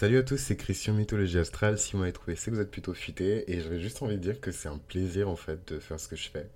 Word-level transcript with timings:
Salut 0.00 0.16
à 0.16 0.22
tous, 0.22 0.38
c'est 0.38 0.56
Christian 0.56 0.94
Mythologie 0.94 1.36
Astrale. 1.36 1.78
Si 1.78 1.92
vous 1.92 1.98
m'avez 1.98 2.14
trouvé, 2.14 2.34
c'est 2.34 2.50
que 2.50 2.56
vous 2.56 2.62
êtes 2.62 2.70
plutôt 2.70 2.94
futé. 2.94 3.52
Et 3.52 3.60
j'avais 3.60 3.78
juste 3.78 4.00
envie 4.00 4.16
de 4.16 4.22
dire 4.22 4.40
que 4.40 4.50
c'est 4.50 4.70
un 4.70 4.78
plaisir 4.78 5.28
en 5.28 5.36
fait 5.36 5.70
de 5.70 5.78
faire 5.78 6.00
ce 6.00 6.08
que 6.08 6.16
je 6.16 6.30
fais. 6.30 6.48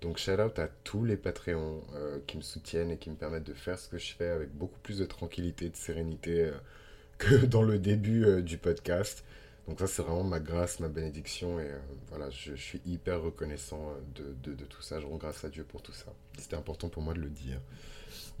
Donc 0.00 0.16
shout 0.16 0.40
out 0.40 0.58
à 0.58 0.68
tous 0.82 1.04
les 1.04 1.18
Patreons 1.18 1.82
euh, 1.94 2.20
qui 2.26 2.38
me 2.38 2.42
soutiennent 2.42 2.90
et 2.90 2.96
qui 2.96 3.10
me 3.10 3.16
permettent 3.16 3.44
de 3.44 3.52
faire 3.52 3.78
ce 3.78 3.86
que 3.86 3.98
je 3.98 4.14
fais 4.14 4.30
avec 4.30 4.48
beaucoup 4.54 4.78
plus 4.78 4.96
de 4.96 5.04
tranquillité, 5.04 5.68
de 5.68 5.76
sérénité 5.76 6.44
euh, 6.44 6.52
que 7.18 7.44
dans 7.44 7.60
le 7.60 7.78
début 7.78 8.24
euh, 8.24 8.40
du 8.40 8.56
podcast. 8.56 9.26
Donc 9.68 9.78
ça 9.78 9.86
c'est 9.86 10.00
vraiment 10.00 10.24
ma 10.24 10.40
grâce, 10.40 10.80
ma 10.80 10.88
bénédiction 10.88 11.60
et 11.60 11.70
voilà, 12.08 12.30
je, 12.30 12.54
suis 12.54 12.80
hyper 12.86 13.20
reconnaissant 13.20 13.92
de, 14.14 14.54
de, 14.54 14.64
tout 14.64 14.80
ça. 14.80 15.00
Je 15.00 15.06
rends 15.06 15.18
grâce 15.18 15.44
à 15.44 15.50
Dieu 15.50 15.64
pour 15.64 15.82
tout 15.82 15.92
ça. 15.92 16.14
C'était 16.38 16.56
important 16.56 16.88
pour 16.88 17.02
moi 17.02 17.12
de 17.12 17.20
le 17.20 17.28
dire. 17.28 17.60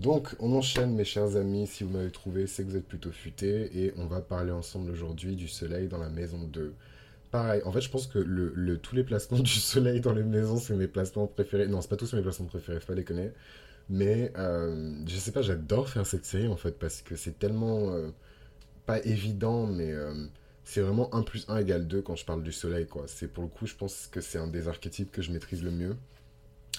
Donc, 0.00 0.34
on 0.38 0.54
enchaîne, 0.56 0.94
mes 0.94 1.04
chers 1.04 1.36
amis. 1.36 1.66
Si 1.66 1.84
vous 1.84 1.90
m'avez 1.90 2.10
trouvé, 2.10 2.46
c'est 2.46 2.64
que 2.64 2.70
vous 2.70 2.76
êtes 2.76 2.88
plutôt 2.88 3.12
futés. 3.12 3.70
Et 3.78 3.92
on 3.98 4.06
va 4.06 4.22
parler 4.22 4.50
ensemble 4.50 4.90
aujourd'hui 4.90 5.36
du 5.36 5.46
soleil 5.46 5.88
dans 5.88 5.98
la 5.98 6.08
maison 6.08 6.38
2. 6.38 6.72
Pareil, 7.30 7.60
en 7.66 7.72
fait, 7.72 7.82
je 7.82 7.90
pense 7.90 8.06
que 8.06 8.18
le, 8.18 8.78
tous 8.78 8.96
les 8.96 9.04
placements 9.04 9.38
du 9.40 9.50
soleil 9.50 10.00
dans 10.00 10.14
les 10.14 10.22
maisons, 10.22 10.56
c'est 10.56 10.74
mes 10.74 10.86
placements 10.88 11.26
préférés. 11.26 11.68
Non, 11.68 11.82
c'est 11.82 11.90
pas 11.90 11.96
tous 11.96 12.14
mes 12.14 12.22
placements 12.22 12.46
préférés, 12.46 12.80
faut 12.80 12.94
les 12.94 13.04
connaître. 13.04 13.34
Mais 13.90 14.32
euh, 14.38 14.94
je 15.06 15.16
sais 15.16 15.32
pas, 15.32 15.42
j'adore 15.42 15.88
faire 15.88 16.06
cette 16.06 16.24
série 16.24 16.48
en 16.48 16.56
fait, 16.56 16.78
parce 16.78 17.02
que 17.02 17.16
c'est 17.16 17.38
tellement 17.38 17.90
euh, 17.92 18.08
pas 18.86 19.04
évident, 19.04 19.66
mais 19.66 19.90
euh, 19.92 20.14
c'est 20.64 20.80
vraiment 20.80 21.12
1 21.14 21.22
plus 21.22 21.44
1 21.48 21.58
égale 21.58 21.88
2 21.88 22.00
quand 22.02 22.16
je 22.16 22.24
parle 22.24 22.42
du 22.42 22.52
soleil, 22.52 22.86
quoi. 22.86 23.04
C'est 23.06 23.28
pour 23.28 23.42
le 23.42 23.50
coup, 23.50 23.66
je 23.66 23.74
pense 23.74 24.08
que 24.10 24.20
c'est 24.20 24.38
un 24.38 24.46
des 24.46 24.68
archétypes 24.68 25.10
que 25.12 25.22
je 25.22 25.32
maîtrise 25.32 25.62
le 25.62 25.72
mieux 25.72 25.96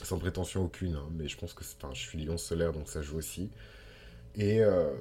sans 0.05 0.19
prétention 0.19 0.65
aucune, 0.65 0.95
hein, 0.95 1.09
mais 1.17 1.27
je 1.27 1.37
pense 1.37 1.53
que 1.53 1.63
je 1.63 1.99
suis 1.99 2.23
lion 2.23 2.37
solaire, 2.37 2.73
donc 2.73 2.87
ça 2.89 3.01
joue 3.01 3.17
aussi. 3.17 3.49
Et, 4.35 4.61
euh, 4.61 4.93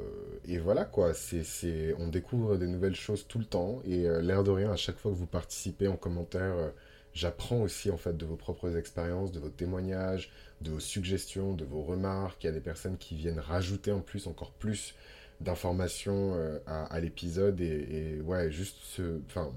et 0.47 0.59
voilà 0.59 0.85
quoi, 0.85 1.15
c'est, 1.15 1.95
on 1.99 2.09
découvre 2.09 2.57
des 2.57 2.67
nouvelles 2.67 2.97
choses 2.97 3.27
tout 3.29 3.39
le 3.39 3.45
temps, 3.45 3.81
et 3.85 4.09
euh, 4.09 4.21
l'air 4.21 4.43
de 4.43 4.51
rien, 4.51 4.73
à 4.73 4.77
chaque 4.77 4.99
fois 4.99 5.13
que 5.13 5.17
vous 5.17 5.27
participez 5.27 5.87
en 5.87 5.97
commentaire, 5.97 6.57
euh, 6.57 6.71
j'apprends 7.15 7.61
aussi 7.61 7.91
en 7.91 7.97
fait 7.97 8.17
de 8.17 8.27
vos 8.27 8.37
propres 8.37 8.77
expériences, 8.77 9.31
de 9.31 9.39
vos 9.39 9.49
témoignages, 9.51 10.33
de 10.63 10.71
vos 10.73 10.81
suggestions, 10.81 11.55
de 11.55 11.65
vos 11.65 11.83
remarques. 11.83 12.43
Il 12.43 12.47
y 12.47 12.51
a 12.51 12.53
des 12.53 12.61
personnes 12.61 12.99
qui 12.99 13.15
viennent 13.15 13.39
rajouter 13.39 13.93
en 13.93 14.01
plus 14.01 14.27
encore 14.27 14.53
plus 14.53 14.95
d'informations 15.41 16.37
à, 16.67 17.01
l'épisode, 17.01 17.61
et, 17.61 18.21
ouais, 18.23 18.51
juste. 18.51 19.01
Enfin, 19.27 19.53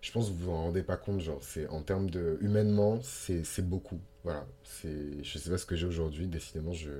je 0.00 0.10
pense 0.12 0.28
que 0.28 0.32
vous 0.32 0.46
vous 0.46 0.50
en 0.50 0.64
rendez 0.64 0.82
pas 0.82 0.96
compte, 0.96 1.20
genre, 1.20 1.38
c'est 1.42 1.68
en 1.68 1.82
termes 1.82 2.10
de. 2.10 2.38
Humainement, 2.40 3.00
c'est 3.02 3.68
beaucoup. 3.68 4.00
Voilà. 4.24 4.46
C'est, 4.64 5.22
je 5.22 5.38
sais 5.38 5.50
pas 5.50 5.58
ce 5.58 5.66
que 5.66 5.76
j'ai 5.76 5.86
aujourd'hui, 5.86 6.26
décidément, 6.26 6.72
je, 6.72 6.90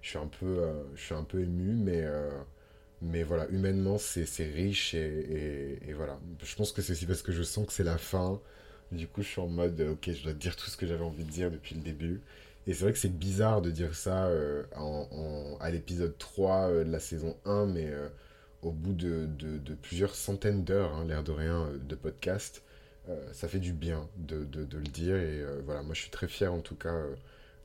je, 0.00 0.08
suis 0.08 0.18
un 0.18 0.26
peu, 0.26 0.46
euh, 0.46 0.82
je 0.94 1.02
suis 1.02 1.14
un 1.14 1.24
peu 1.24 1.40
ému, 1.40 1.74
mais, 1.74 2.02
euh, 2.02 2.30
mais 3.02 3.22
voilà, 3.22 3.48
humainement, 3.50 3.98
c'est, 3.98 4.24
riche 4.44 4.94
et, 4.94 5.78
et, 5.88 5.92
voilà. 5.92 6.18
Je 6.42 6.54
pense 6.56 6.72
que 6.72 6.82
c'est 6.82 6.92
aussi 6.92 7.06
parce 7.06 7.22
que 7.22 7.32
je 7.32 7.42
sens 7.42 7.66
que 7.66 7.72
c'est 7.72 7.84
la 7.84 7.98
fin. 7.98 8.40
Du 8.92 9.08
coup, 9.08 9.22
je 9.22 9.28
suis 9.28 9.40
en 9.40 9.48
mode, 9.48 9.80
ok, 9.80 10.10
je 10.12 10.22
dois 10.22 10.32
dire 10.34 10.56
tout 10.56 10.68
ce 10.68 10.76
que 10.76 10.86
j'avais 10.86 11.04
envie 11.04 11.24
de 11.24 11.30
dire 11.30 11.50
depuis 11.50 11.74
le 11.74 11.82
début. 11.82 12.20
Et 12.66 12.74
c'est 12.74 12.84
vrai 12.84 12.92
que 12.92 12.98
c'est 12.98 13.08
bizarre 13.08 13.62
de 13.62 13.70
dire 13.70 13.94
ça 13.94 14.26
euh, 14.26 14.64
à 15.60 15.70
l'épisode 15.70 16.16
3 16.18 16.70
de 16.84 16.90
la 16.90 17.00
saison 17.00 17.36
1, 17.44 17.66
mais 17.66 17.90
au 18.62 18.70
bout 18.70 18.92
de, 18.92 19.26
de, 19.38 19.74
plusieurs 19.74 20.14
centaines 20.14 20.64
d'heures, 20.64 20.94
hein, 20.94 21.04
l'air 21.06 21.22
de 21.22 21.32
rien, 21.32 21.66
euh, 21.66 21.78
de 21.78 21.94
podcast, 21.94 22.62
euh, 22.62 22.71
ça 23.32 23.48
fait 23.48 23.58
du 23.58 23.72
bien 23.72 24.08
de, 24.16 24.46
le 24.54 24.84
dire. 24.84 25.16
Et 25.16 25.40
euh, 25.40 25.60
voilà, 25.64 25.82
moi 25.82 25.94
je 25.94 26.00
suis 26.00 26.10
très 26.10 26.28
fier 26.28 26.52
en 26.52 26.60
tout 26.60 26.76
cas 26.76 26.94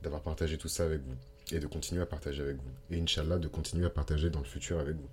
d'avoir 0.02 0.22
partagé 0.22 0.58
tout 0.58 0.68
ça 0.68 0.84
avec 0.86 1.02
vous 1.02 1.16
et 1.56 1.60
de 1.60 1.68
continuer 1.68 2.02
à 2.02 2.06
partager 2.06 2.42
avec 2.42 2.58
vous. 2.58 2.96
Et 2.96 3.00
Inch'Allah, 3.00 3.38
de 3.38 3.48
continuer 3.48 3.86
à 3.86 3.90
partager 3.90 4.30
dans 4.30 4.40
le 4.40 4.46
futur 4.46 4.80
avec 4.80 4.96
vous. 4.96 5.10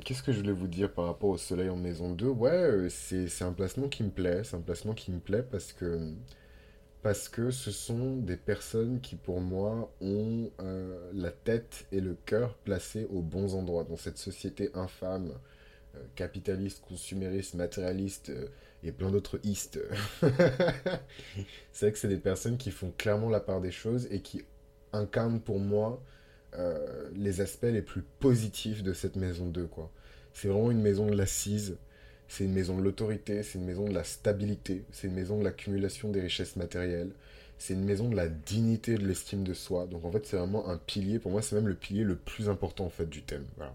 Qu'est-ce 0.00 0.22
que 0.22 0.32
je 0.32 0.38
voulais 0.38 0.52
vous 0.52 0.68
dire 0.68 0.90
par 0.90 1.04
rapport 1.04 1.28
au 1.28 1.36
soleil 1.36 1.68
en 1.68 1.76
maison 1.76 2.12
2 2.12 2.26
Ouais, 2.28 2.88
c'est 2.88 3.42
un 3.42 3.52
placement 3.52 3.88
qui 3.88 4.02
me 4.02 4.10
plaît. 4.10 4.42
C'est 4.44 4.56
un 4.56 4.60
placement 4.60 4.94
qui 4.94 5.10
me 5.10 5.18
plaît 5.20 5.42
parce 5.42 5.72
que 5.72 6.12
parce 7.06 7.28
que 7.28 7.52
ce 7.52 7.70
sont 7.70 8.16
des 8.16 8.36
personnes 8.36 9.00
qui, 9.00 9.14
pour 9.14 9.40
moi, 9.40 9.92
ont 10.00 10.50
euh, 10.60 11.08
la 11.14 11.30
tête 11.30 11.86
et 11.92 12.00
le 12.00 12.16
cœur 12.26 12.54
placés 12.64 13.06
aux 13.10 13.22
bons 13.22 13.54
endroits 13.54 13.84
dans 13.84 13.96
cette 13.96 14.18
société 14.18 14.70
infâme, 14.74 15.30
euh, 15.30 15.34
capitaliste, 16.14 16.82
consumériste, 16.86 17.54
matérialiste 17.54 18.30
euh, 18.30 18.48
et 18.82 18.92
plein 18.92 19.10
d'autres 19.10 19.40
istes. 19.44 19.80
c'est 21.72 21.86
vrai 21.86 21.92
que 21.92 21.98
c'est 21.98 22.08
des 22.08 22.16
personnes 22.16 22.56
qui 22.56 22.70
font 22.70 22.92
clairement 22.96 23.28
la 23.28 23.40
part 23.40 23.60
des 23.60 23.72
choses 23.72 24.06
et 24.10 24.20
qui 24.20 24.42
incarnent 24.92 25.40
pour 25.40 25.58
moi 25.58 26.02
les 27.14 27.42
aspects 27.42 27.64
les 27.64 27.82
plus 27.82 28.00
positifs 28.18 28.82
de 28.82 28.94
cette 28.94 29.16
maison 29.16 29.44
2. 29.44 29.68
C'est 30.32 30.48
vraiment 30.48 30.70
une 30.70 30.80
maison 30.80 31.06
de 31.06 31.14
l'assise 31.14 31.76
c'est 32.28 32.44
une 32.44 32.52
maison 32.52 32.76
de 32.76 32.82
l'autorité, 32.82 33.42
c'est 33.42 33.58
une 33.58 33.64
maison 33.64 33.84
de 33.84 33.94
la 33.94 34.04
stabilité, 34.04 34.84
c'est 34.90 35.06
une 35.08 35.14
maison 35.14 35.38
de 35.38 35.44
l'accumulation 35.44 36.10
des 36.10 36.20
richesses 36.20 36.56
matérielles, 36.56 37.12
c'est 37.58 37.74
une 37.74 37.84
maison 37.84 38.08
de 38.08 38.16
la 38.16 38.28
dignité 38.28 38.96
de 38.96 39.06
l'estime 39.06 39.44
de 39.44 39.54
soi. 39.54 39.86
Donc 39.86 40.04
en 40.04 40.10
fait, 40.10 40.26
c'est 40.26 40.36
vraiment 40.36 40.68
un 40.68 40.76
pilier, 40.76 41.18
pour 41.18 41.30
moi, 41.30 41.42
c'est 41.42 41.54
même 41.54 41.68
le 41.68 41.74
pilier 41.74 42.04
le 42.04 42.16
plus 42.16 42.48
important 42.48 42.84
en 42.84 42.90
fait 42.90 43.06
du 43.06 43.22
thème. 43.22 43.46
Voilà. 43.56 43.74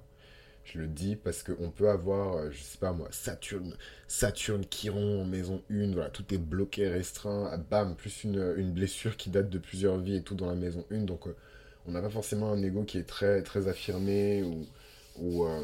Je 0.64 0.80
le 0.80 0.88
dis 0.88 1.16
parce 1.16 1.44
qu'on 1.44 1.70
peut 1.72 1.90
avoir, 1.90 2.36
euh, 2.36 2.52
je 2.52 2.62
sais 2.62 2.78
pas 2.78 2.94
moi, 2.94 3.08
Saturne, 3.12 3.76
Saturne, 4.08 4.64
Chiron 4.70 5.26
maison 5.26 5.62
1, 5.72 5.92
voilà, 5.92 6.10
tout 6.10 6.34
est 6.34 6.38
bloqué, 6.38 6.88
restreint, 6.88 7.50
ah, 7.52 7.58
bam, 7.58 7.96
plus 7.96 8.24
une, 8.24 8.72
blessure 8.72 9.18
qui 9.18 9.30
date 9.30 9.50
de 9.50 9.58
plusieurs 9.58 9.98
vies 9.98 10.18
et 10.18 10.22
tout 10.22 10.36
dans 10.36 10.46
la 10.46 10.56
maison 10.56 10.86
1. 10.92 11.00
Donc 11.00 11.28
euh, 11.28 11.36
on 11.88 11.92
n'a 11.92 12.02
pas 12.02 12.10
forcément 12.10 12.52
un 12.52 12.62
ego 12.62 12.84
qui 12.84 13.00
est 13.00 13.08
très, 13.08 13.42
très 13.42 13.68
affirmé 13.68 14.44
ou, 15.20 15.46
euh, 15.46 15.64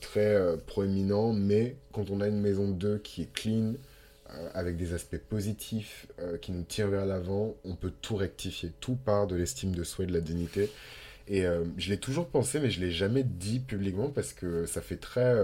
très 0.00 0.38
proéminent, 0.66 1.32
mais 1.32 1.76
quand 1.92 2.10
on 2.10 2.20
a 2.20 2.28
une 2.28 2.40
maison 2.40 2.68
2 2.68 2.98
qui 2.98 3.22
est 3.22 3.32
clean, 3.32 3.74
avec 4.52 4.76
des 4.76 4.92
aspects 4.92 5.16
positifs 5.16 6.06
qui 6.42 6.52
nous 6.52 6.62
tirent 6.62 6.88
vers 6.88 7.06
l'avant, 7.06 7.56
on 7.64 7.74
peut 7.74 7.92
tout 8.02 8.14
rectifier. 8.14 8.72
Tout 8.78 8.94
part 8.94 9.26
de 9.26 9.34
l'estime 9.34 9.74
de 9.74 9.82
soi 9.84 10.04
et 10.04 10.06
de 10.06 10.12
la 10.12 10.20
dignité. 10.20 10.70
Et 11.28 11.44
je 11.76 11.90
l'ai 11.90 11.98
toujours 11.98 12.28
pensé, 12.28 12.58
mais 12.58 12.70
je 12.70 12.80
l'ai 12.80 12.90
jamais 12.90 13.22
dit 13.22 13.60
publiquement 13.60 14.08
parce 14.08 14.32
que 14.32 14.64
ça 14.66 14.80
fait 14.80 14.96
très. 14.96 15.34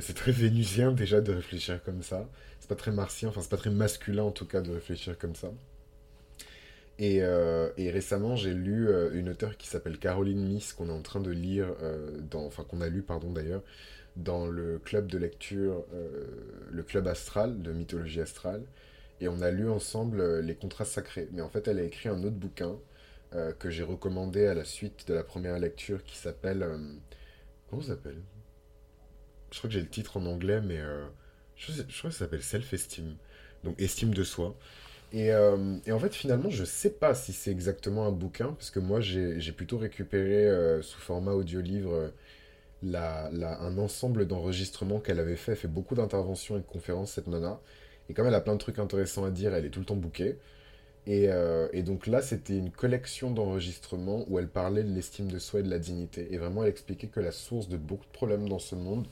c'est 0.00 0.14
très 0.14 0.32
vénusien 0.32 0.92
déjà 0.92 1.20
de 1.20 1.32
réfléchir 1.32 1.82
comme 1.84 2.02
ça. 2.02 2.28
C'est 2.60 2.68
pas 2.68 2.74
très 2.74 2.90
martien, 2.92 3.28
enfin 3.28 3.40
c'est 3.40 3.50
pas 3.50 3.56
très 3.56 3.70
masculin 3.70 4.24
en 4.24 4.32
tout 4.32 4.46
cas 4.46 4.60
de 4.60 4.72
réfléchir 4.72 5.16
comme 5.16 5.36
ça. 5.36 5.52
Euh, 7.00 7.70
et, 7.76 7.90
récemment, 7.90 8.36
j'ai 8.36 8.52
lu 8.54 8.88
euh, 8.88 9.10
une 9.12 9.28
auteure 9.28 9.56
qui 9.56 9.68
s'appelle 9.68 9.98
Caroline 9.98 10.42
Miss, 10.42 10.72
qu'on 10.72 10.88
est 10.88 10.92
en 10.92 11.02
train 11.02 11.20
de 11.20 11.30
lire, 11.30 11.68
euh, 11.82 12.18
enfin 12.34 12.64
qu'on 12.64 12.80
a 12.80 12.88
lu, 12.88 13.02
pardon 13.02 13.30
d'ailleurs, 13.32 13.62
dans 14.16 14.46
le 14.46 14.78
club 14.80 15.06
de 15.06 15.18
lecture, 15.18 15.84
le 16.70 16.82
club 16.82 17.06
astral, 17.06 17.62
de 17.62 17.72
mythologie 17.72 18.20
astrale. 18.20 18.62
Et 19.20 19.28
on 19.28 19.40
a 19.42 19.50
lu 19.50 19.68
ensemble 19.68 20.40
Les 20.40 20.54
contrats 20.56 20.84
sacrés. 20.84 21.28
Mais 21.32 21.42
en 21.42 21.48
fait, 21.48 21.68
elle 21.68 21.78
a 21.78 21.82
écrit 21.84 22.08
un 22.08 22.24
autre 22.24 22.36
bouquin 22.36 22.76
que 23.58 23.70
j'ai 23.70 23.82
recommandé 23.82 24.46
à 24.46 24.54
la 24.54 24.64
suite 24.64 25.06
de 25.08 25.14
la 25.14 25.22
première 25.22 25.58
lecture 25.58 26.02
qui 26.04 26.16
s'appelle... 26.16 26.66
comment 27.68 27.82
ça 27.82 27.88
s'appelle? 27.88 28.20
Je 29.52 29.58
crois 29.58 29.68
que 29.68 29.74
j'ai 29.74 29.80
le 29.80 29.88
titre 29.88 30.16
en 30.16 30.26
anglais, 30.26 30.60
mais 30.60 30.78
je, 31.56 31.72
je 31.72 31.98
crois 31.98 32.10
que 32.10 32.16
ça 32.16 32.24
s'appelle 32.24 32.42
Self-Esteem. 32.42 33.16
Donc 33.64 33.80
estime 33.80 34.14
de 34.14 34.24
soi. 34.24 34.56
Euh, 35.14 35.78
et, 35.86 35.92
en 35.92 35.98
fait, 35.98 36.14
finalement, 36.14 36.50
je 36.50 36.64
sais 36.64 36.90
pas 36.90 37.14
si 37.14 37.32
c'est 37.32 37.50
exactement 37.50 38.06
un 38.06 38.12
bouquin, 38.12 38.52
parce 38.52 38.70
que 38.70 38.78
moi, 38.78 39.00
j'ai 39.00 39.52
plutôt 39.52 39.78
récupéré 39.78 40.46
euh, 40.46 40.82
sous 40.82 41.00
format 41.00 41.32
audio-livre 41.32 41.94
euh, 41.94 42.08
la, 42.82 43.30
un 43.60 43.78
ensemble 43.78 44.26
d'enregistrements 44.26 45.00
qu'elle 45.00 45.18
avait 45.18 45.36
fait. 45.36 45.52
Elle 45.52 45.58
fait 45.58 45.68
beaucoup 45.68 45.94
d'interventions 45.94 46.56
et 46.56 46.60
de 46.60 46.66
conférences, 46.66 47.12
cette 47.12 47.26
nana. 47.26 47.60
Et 48.08 48.14
comme 48.14 48.26
elle 48.26 48.34
a 48.34 48.40
plein 48.40 48.54
de 48.54 48.58
trucs 48.58 48.78
intéressants 48.78 49.24
à 49.24 49.30
dire, 49.30 49.54
elle 49.54 49.64
est 49.64 49.70
tout 49.70 49.80
le 49.80 49.86
temps 49.86 49.96
bookée. 49.96 50.38
Et, 51.10 51.30
et 51.72 51.82
donc 51.82 52.06
là, 52.06 52.20
c'était 52.20 52.56
une 52.56 52.70
collection 52.70 53.30
d'enregistrements 53.30 54.26
où 54.28 54.38
elle 54.38 54.48
parlait 54.48 54.84
de 54.84 54.92
l'estime 54.92 55.28
de 55.28 55.38
soi 55.38 55.60
et 55.60 55.62
de 55.62 55.70
la 55.70 55.78
dignité. 55.78 56.28
Et 56.32 56.36
vraiment, 56.36 56.64
elle 56.64 56.68
expliquait 56.68 57.06
que 57.06 57.20
la 57.20 57.32
source 57.32 57.66
de 57.68 57.78
beaucoup 57.78 58.04
de 58.04 58.12
problèmes 58.12 58.46
dans 58.46 58.58
ce 58.58 58.74
monde 58.74 59.06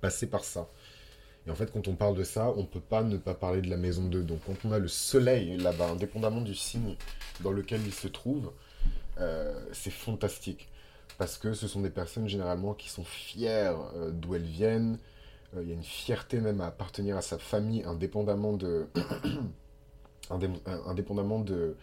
passait 0.00 0.26
par 0.26 0.44
ça. 0.44 0.66
Et 1.46 1.50
en 1.50 1.54
fait, 1.54 1.70
quand 1.72 1.88
on 1.88 1.94
parle 1.94 2.16
de 2.16 2.24
ça, 2.24 2.52
on 2.56 2.62
ne 2.62 2.66
peut 2.66 2.80
pas 2.80 3.02
ne 3.02 3.16
pas 3.16 3.34
parler 3.34 3.60
de 3.60 3.68
la 3.68 3.76
maison 3.76 4.04
2. 4.04 4.22
Donc 4.22 4.40
quand 4.46 4.56
on 4.64 4.72
a 4.72 4.78
le 4.78 4.88
soleil 4.88 5.56
là-bas, 5.58 5.90
indépendamment 5.90 6.40
du 6.40 6.54
signe 6.54 6.96
dans 7.40 7.52
lequel 7.52 7.80
il 7.84 7.92
se 7.92 8.08
trouve, 8.08 8.52
euh, 9.20 9.52
c'est 9.72 9.92
fantastique. 9.92 10.68
Parce 11.18 11.38
que 11.38 11.52
ce 11.52 11.68
sont 11.68 11.80
des 11.80 11.90
personnes 11.90 12.28
généralement 12.28 12.74
qui 12.74 12.88
sont 12.88 13.04
fières 13.04 13.78
euh, 13.96 14.10
d'où 14.10 14.34
elles 14.34 14.42
viennent. 14.42 14.98
Euh, 15.56 15.62
il 15.62 15.68
y 15.68 15.72
a 15.72 15.74
une 15.74 15.84
fierté 15.84 16.40
même 16.40 16.60
à 16.60 16.66
appartenir 16.66 17.16
à 17.16 17.22
sa 17.22 17.38
famille, 17.38 17.84
indépendamment 17.84 18.54
de, 18.54 18.86
indépendamment 20.30 21.40
de, 21.40 21.76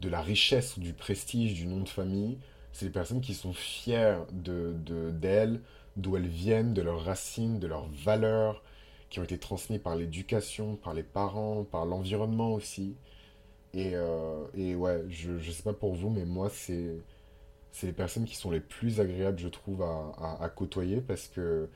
de 0.00 0.08
la 0.08 0.20
richesse 0.22 0.76
ou 0.76 0.80
du 0.80 0.92
prestige 0.94 1.54
du 1.54 1.66
nom 1.66 1.80
de 1.82 1.88
famille. 1.88 2.38
C'est 2.72 2.86
des 2.86 2.92
personnes 2.92 3.20
qui 3.20 3.34
sont 3.34 3.52
fières 3.52 4.26
d'elles, 4.32 4.82
de, 4.84 5.10
d'elles, 5.10 5.60
d'où 5.96 6.16
elles 6.16 6.26
viennent, 6.28 6.74
de 6.74 6.82
leurs 6.82 7.04
racines, 7.04 7.58
de 7.60 7.66
leurs 7.66 7.88
valeurs, 7.88 8.62
qui 9.10 9.20
ont 9.20 9.24
été 9.24 9.38
transmis 9.38 9.78
par 9.78 9.96
l'éducation, 9.96 10.76
par 10.76 10.94
les 10.94 11.02
parents, 11.02 11.64
par 11.64 11.86
l'environnement 11.86 12.52
aussi. 12.54 12.96
Et, 13.74 13.92
euh, 13.94 14.44
et 14.54 14.74
ouais, 14.74 15.04
je, 15.10 15.38
je 15.38 15.50
sais 15.52 15.62
pas 15.62 15.72
pour 15.74 15.94
vous, 15.94 16.10
mais 16.10 16.24
moi, 16.24 16.50
c'est. 16.50 16.96
les 17.82 17.92
personnes 17.92 18.24
qui 18.24 18.36
sont 18.36 18.50
les 18.50 18.60
plus 18.60 19.00
agréables, 19.00 19.38
je 19.38 19.48
trouve, 19.48 19.82
à- 19.82 20.38
à 20.40 20.48
côtoyer 20.48 21.00
parce 21.00 21.28
que 21.28 21.68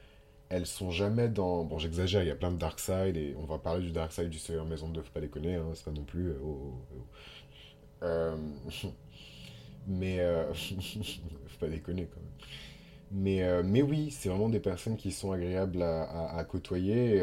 elles 0.48 0.66
sont 0.66 0.90
jamais 0.90 1.28
dans... 1.28 1.64
Bon, 1.64 1.78
j'exagère, 1.78 2.22
il 2.22 2.28
y 2.28 2.30
a 2.30 2.36
plein 2.36 2.52
de 2.52 2.58
dark 2.58 2.78
side 2.78 3.16
et 3.16 3.34
on 3.38 3.44
va 3.44 3.58
parler 3.58 3.84
du 3.84 3.90
dark 3.90 4.12
side 4.12 4.28
du 4.28 4.38
Seigneur 4.38 4.64
Maison 4.64 4.88
2, 4.88 5.02
faut 5.02 5.12
pas 5.12 5.20
déconner, 5.20 5.56
hein, 5.56 5.66
c'est 5.74 5.84
pas 5.84 5.90
non 5.90 6.04
plus... 6.04 6.28
euh, 6.30 6.38
oh, 6.44 6.72
oh, 6.72 6.96
oh. 6.96 8.04
Euh, 8.04 8.36
mais... 9.88 10.20
euh, 10.20 10.52
faut 10.54 11.58
pas 11.58 11.68
déconner 11.68 12.06
quand 12.06 12.20
même. 12.20 12.30
Mais, 13.12 13.62
mais 13.62 13.82
oui, 13.82 14.10
c'est 14.10 14.28
vraiment 14.28 14.48
des 14.48 14.58
personnes 14.58 14.96
qui 14.96 15.12
sont 15.12 15.30
agréables 15.30 15.80
à, 15.80 16.44
côtoyer. 16.44 17.22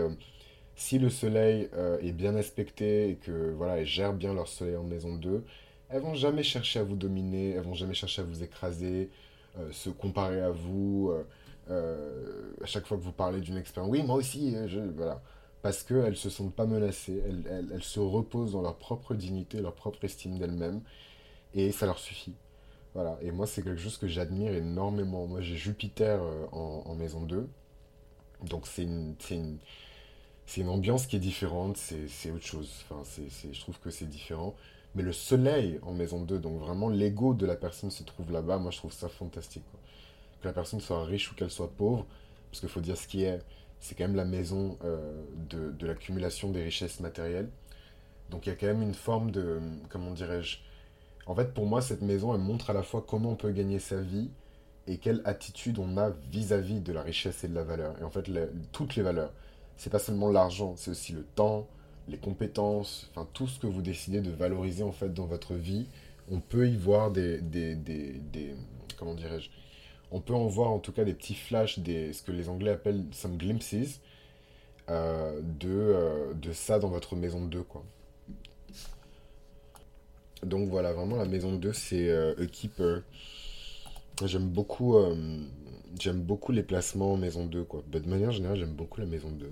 Si 0.76 0.98
le 0.98 1.10
soleil 1.10 1.70
est 2.02 2.14
bien 2.14 2.36
aspecté 2.36 3.10
et 3.10 3.16
que 3.16 3.52
voilà, 3.52 3.84
gèrent 3.84 4.14
bien 4.14 4.34
leur 4.34 4.48
soleil 4.48 4.78
en 4.78 4.84
maison 4.84 5.16
2, 5.18 5.44
elles 5.90 6.02
vont 6.02 6.14
jamais 6.14 6.42
chercher 6.42 6.80
à 6.80 6.84
vous 6.84 6.96
dominer, 6.96 7.52
elles 7.52 7.64
vont 7.64 7.74
jamais 7.74 7.94
chercher 7.94 8.22
à 8.22 8.26
vous 8.26 8.44
écraser, 8.44 9.10
se 9.72 9.90
comparer 9.90 10.40
à 10.40 10.52
vous. 10.52 11.12
Euh, 11.70 12.52
à 12.62 12.66
chaque 12.66 12.86
fois 12.86 12.98
que 12.98 13.04
vous 13.04 13.12
parlez 13.12 13.42
d'une 13.42 13.58
expérience, 13.58 13.92
oui, 13.92 14.04
moi 14.04 14.16
aussi, 14.16 14.56
je, 14.68 14.80
voilà. 14.80 15.22
Parce 15.62 15.84
qu'elles 15.84 16.18
se 16.18 16.30
sentent 16.30 16.56
pas 16.56 16.66
menacées, 16.66 17.24
elles, 17.50 17.84
se 17.84 18.00
reposent 18.00 18.52
dans 18.54 18.62
leur 18.62 18.76
propre 18.76 19.14
dignité, 19.14 19.62
leur 19.62 19.74
propre 19.76 20.04
estime 20.04 20.38
d'elles-mêmes, 20.38 20.82
et 21.54 21.72
ça 21.72 21.86
leur 21.86 22.00
suffit. 22.00 22.36
Voilà. 22.94 23.18
Et 23.22 23.32
moi, 23.32 23.48
c'est 23.48 23.64
quelque 23.64 23.80
chose 23.82 23.98
que 23.98 24.08
j'admire 24.08 24.54
énormément. 24.54 25.26
Moi, 25.28 25.42
j'ai 25.42 25.56
Jupiter 25.56 26.22
euh, 26.22 26.46
en, 26.52 26.96
maison 26.96 27.22
2, 27.22 27.48
donc 28.50 28.68
c'est 28.68 28.84
une, 28.84 29.16
ambiance 30.68 31.08
qui 31.08 31.16
est 31.16 31.20
différente, 31.20 31.78
c'est 31.78 32.32
autre 32.32 32.46
chose. 32.46 32.86
Enfin, 32.90 33.04
c'est- 33.06 33.54
je 33.54 33.60
trouve 33.62 33.80
que 33.80 33.90
c'est 33.90 34.06
différent. 34.10 34.56
Mais 34.96 35.02
le 35.04 35.14
soleil 35.14 35.80
en 35.82 35.94
maison 35.94 36.22
2, 36.22 36.40
donc 36.40 36.60
vraiment 36.60 36.90
l'ego 36.90 37.34
de 37.34 37.46
la 37.48 37.56
personne 37.56 37.90
se 37.90 38.04
trouve 38.04 38.32
là-bas, 38.32 38.60
moi 38.60 38.70
je 38.70 38.78
trouve 38.78 38.94
ça 38.94 39.10
fantastique. 39.10 39.64
Que 40.44 40.50
la 40.50 40.54
personne 40.54 40.82
soit 40.82 41.06
riche 41.06 41.32
ou 41.32 41.36
qu'elle 41.36 41.50
soit 41.50 41.72
pauvre, 41.72 42.06
parce 42.52 42.60
qu'il 42.60 42.68
faut 42.70 42.82
dire 42.82 42.98
ce 42.98 43.08
qui 43.08 43.24
est, 43.24 43.40
c'est 43.80 43.96
quand 43.96 44.04
même 44.04 44.18
la 44.18 44.26
maison 44.26 44.78
euh, 44.84 45.24
de, 45.50 45.88
l'accumulation 45.88 46.52
des 46.52 46.62
richesses 46.64 47.00
matérielles. 47.00 47.50
Donc 48.30 48.46
il 48.46 48.50
y 48.50 48.52
a 48.52 48.56
quand 48.58 48.68
même 48.68 48.82
une 48.82 48.94
forme 48.94 49.32
de, 49.32 49.62
comment 49.90 50.12
dirais-je, 50.12 50.58
en 51.28 51.36
fait 51.36 51.54
pour 51.54 51.66
moi 51.66 51.82
cette 51.82 52.02
maison 52.02 52.36
elle 52.36 52.42
montre 52.42 52.70
à 52.70 52.74
la 52.74 52.84
fois 52.84 53.06
comment 53.08 53.32
on 53.32 53.36
peut 53.36 53.52
gagner 53.52 53.80
sa 53.80 54.02
vie 54.02 54.30
et 54.88 54.98
quelle 54.98 55.22
attitude 55.26 55.80
on 55.80 55.98
a 55.98 56.12
vis-à-vis 56.32 56.82
de 56.82 56.92
la 56.92 57.02
richesse 57.04 57.44
et 57.46 57.48
de 57.48 57.56
la 57.56 57.64
valeur. 57.64 57.96
Et 58.02 58.04
en 58.04 58.10
fait, 58.10 58.30
toutes 58.74 58.96
les 58.98 59.04
valeurs. 59.04 59.32
C'est 59.78 59.90
pas 59.90 60.00
seulement 60.00 60.30
l'argent, 60.30 60.76
c'est 60.78 60.92
aussi 60.92 61.14
le 61.14 61.24
temps, 61.24 61.68
les 62.10 62.18
compétences, 62.18 63.10
enfin 63.12 63.28
tout 63.34 63.48
ce 63.48 63.60
que 63.60 63.68
vous 63.68 63.82
décidez 63.82 64.22
de 64.22 64.32
valoriser 64.32 64.84
en 64.84 64.92
fait 64.92 65.14
dans 65.14 65.26
votre 65.26 65.56
vie. 65.56 65.88
On 66.32 66.42
peut 66.42 66.68
y 66.70 66.76
voir 66.78 67.12
des, 67.12 67.40
des, 67.42 67.76
des, 67.76 68.14
des- 68.34 68.56
comment 68.98 69.14
dirais-je? 69.16 69.50
On 70.14 70.22
peut 70.22 70.34
en 70.34 70.48
voir 70.48 70.70
en 70.72 70.80
tout 70.80 70.92
cas 70.92 71.04
des 71.04 71.14
petits 71.14 71.36
flashs, 71.36 71.80
des, 71.80 72.14
ce 72.14 72.22
que 72.24 72.32
les 72.32 72.48
Anglais 72.48 72.72
appellent 72.72 73.04
some 73.12 73.36
glimpses 73.36 74.00
euh, 74.90 75.42
de, 75.42 75.70
euh, 75.70 76.34
de 76.36 76.54
ça 76.54 76.80
dans 76.80 76.90
votre 76.90 77.16
maison 77.16 77.44
de 77.44 77.50
deux, 77.50 77.64
quoi. 77.64 77.84
Donc 80.44 80.70
voilà, 80.70 80.94
vraiment 80.94 81.16
la 81.16 81.26
maison 81.26 81.54
2 81.54 81.74
c'est 81.74 82.10
euh, 82.10 82.36
keeper. 82.48 83.02
J'aime 84.26 84.50
beaucoup, 84.50 84.98
euh, 84.98 85.16
j'aime 86.00 86.22
beaucoup 86.22 86.52
les 86.52 86.64
placements 86.64 87.14
en 87.14 87.18
maison 87.18 87.46
2 87.46 87.64
quoi. 87.64 87.84
Bah, 87.88 88.00
de 88.00 88.08
manière 88.08 88.32
générale, 88.32 88.60
j'aime 88.60 88.74
beaucoup 88.74 89.00
la 89.00 89.08
maison 89.08 89.30
2. 89.32 89.52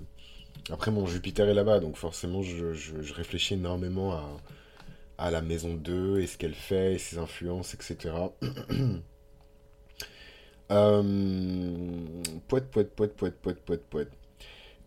Après, 0.70 0.90
mon 0.90 1.06
Jupiter 1.06 1.48
est 1.48 1.54
là-bas, 1.54 1.80
donc 1.80 1.96
forcément, 1.96 2.42
je 2.42 3.14
réfléchis 3.14 3.54
énormément 3.54 4.12
à, 4.12 4.22
à 5.18 5.30
la 5.30 5.40
maison 5.42 5.74
2 5.74 6.20
et 6.20 6.26
ce 6.26 6.36
qu'elle 6.38 6.54
fait, 6.54 6.94
et 6.94 6.98
ses 6.98 7.18
influences, 7.18 7.74
etc. 7.74 8.14
Euh, 10.72 11.02
poète, 12.48 12.70
poète, 12.70 12.90
poète, 12.94 13.14
poète, 13.14 13.36
poète, 13.40 13.60
poète, 13.64 13.82
poète. 13.90 14.10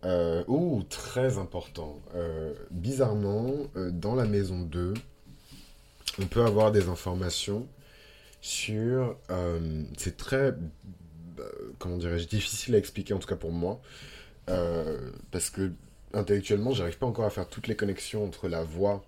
Euh, 0.03 0.43
ouh, 0.47 0.83
très 0.83 1.37
important. 1.37 1.99
Euh, 2.15 2.53
bizarrement, 2.71 3.53
euh, 3.75 3.91
dans 3.91 4.15
la 4.15 4.25
maison 4.25 4.61
2, 4.61 4.93
on 6.21 6.25
peut 6.25 6.43
avoir 6.43 6.71
des 6.71 6.89
informations 6.89 7.67
sur... 8.41 9.17
euh, 9.29 9.83
c'est 9.97 10.17
très, 10.17 10.53
comment 11.79 11.97
dirais-je, 11.97 12.27
difficile 12.27 12.75
à 12.75 12.77
expliquer, 12.77 13.13
en 13.13 13.19
tout 13.19 13.27
cas 13.27 13.35
pour 13.35 13.51
moi, 13.51 13.81
parce 15.31 15.49
que 15.49 15.71
intellectuellement, 16.13 16.71
j'arrive 16.73 16.97
pas 16.97 17.07
encore 17.07 17.25
à 17.25 17.29
faire 17.29 17.47
toutes 17.47 17.67
les 17.67 17.75
connexions 17.75 18.23
entre 18.23 18.47
la 18.47 18.63
voix 18.63 19.03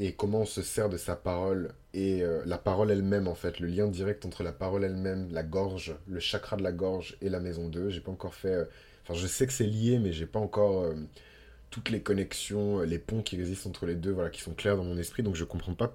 et 0.00 0.14
comment 0.14 0.40
on 0.40 0.46
se 0.46 0.62
sert 0.62 0.88
de 0.88 0.96
sa 0.96 1.14
parole 1.14 1.74
et 1.92 2.22
euh, 2.22 2.42
la 2.46 2.56
parole 2.56 2.90
elle-même, 2.90 3.28
en 3.28 3.34
fait, 3.34 3.60
le 3.60 3.66
lien 3.66 3.86
direct 3.86 4.24
entre 4.24 4.42
la 4.42 4.52
parole 4.52 4.82
elle-même, 4.82 5.30
la 5.30 5.42
gorge, 5.42 5.94
le 6.08 6.20
chakra 6.20 6.56
de 6.56 6.62
la 6.62 6.72
gorge 6.72 7.18
et 7.20 7.28
la 7.28 7.38
maison 7.38 7.68
2. 7.68 7.90
J'ai 7.90 8.00
pas 8.00 8.10
encore 8.10 8.34
fait... 8.34 8.54
euh, 8.54 8.64
je 9.12 9.26
sais 9.26 9.46
que 9.46 9.52
c'est 9.52 9.66
lié, 9.66 9.98
mais 9.98 10.12
j'ai 10.12 10.24
pas 10.24 10.38
encore 10.38 10.84
euh, 10.84 10.94
toutes 11.68 11.90
les 11.90 12.00
connexions, 12.00 12.80
les 12.80 12.98
ponts 12.98 13.20
qui 13.20 13.36
existent 13.36 13.68
entre 13.68 13.84
les 13.84 13.94
deux, 13.94 14.10
voilà, 14.10 14.30
qui 14.30 14.40
sont 14.40 14.54
clairs 14.54 14.78
dans 14.78 14.84
mon 14.84 14.96
esprit, 14.96 15.22
donc 15.22 15.36
je 15.36 15.44
comprends 15.44 15.74
pas 15.74 15.94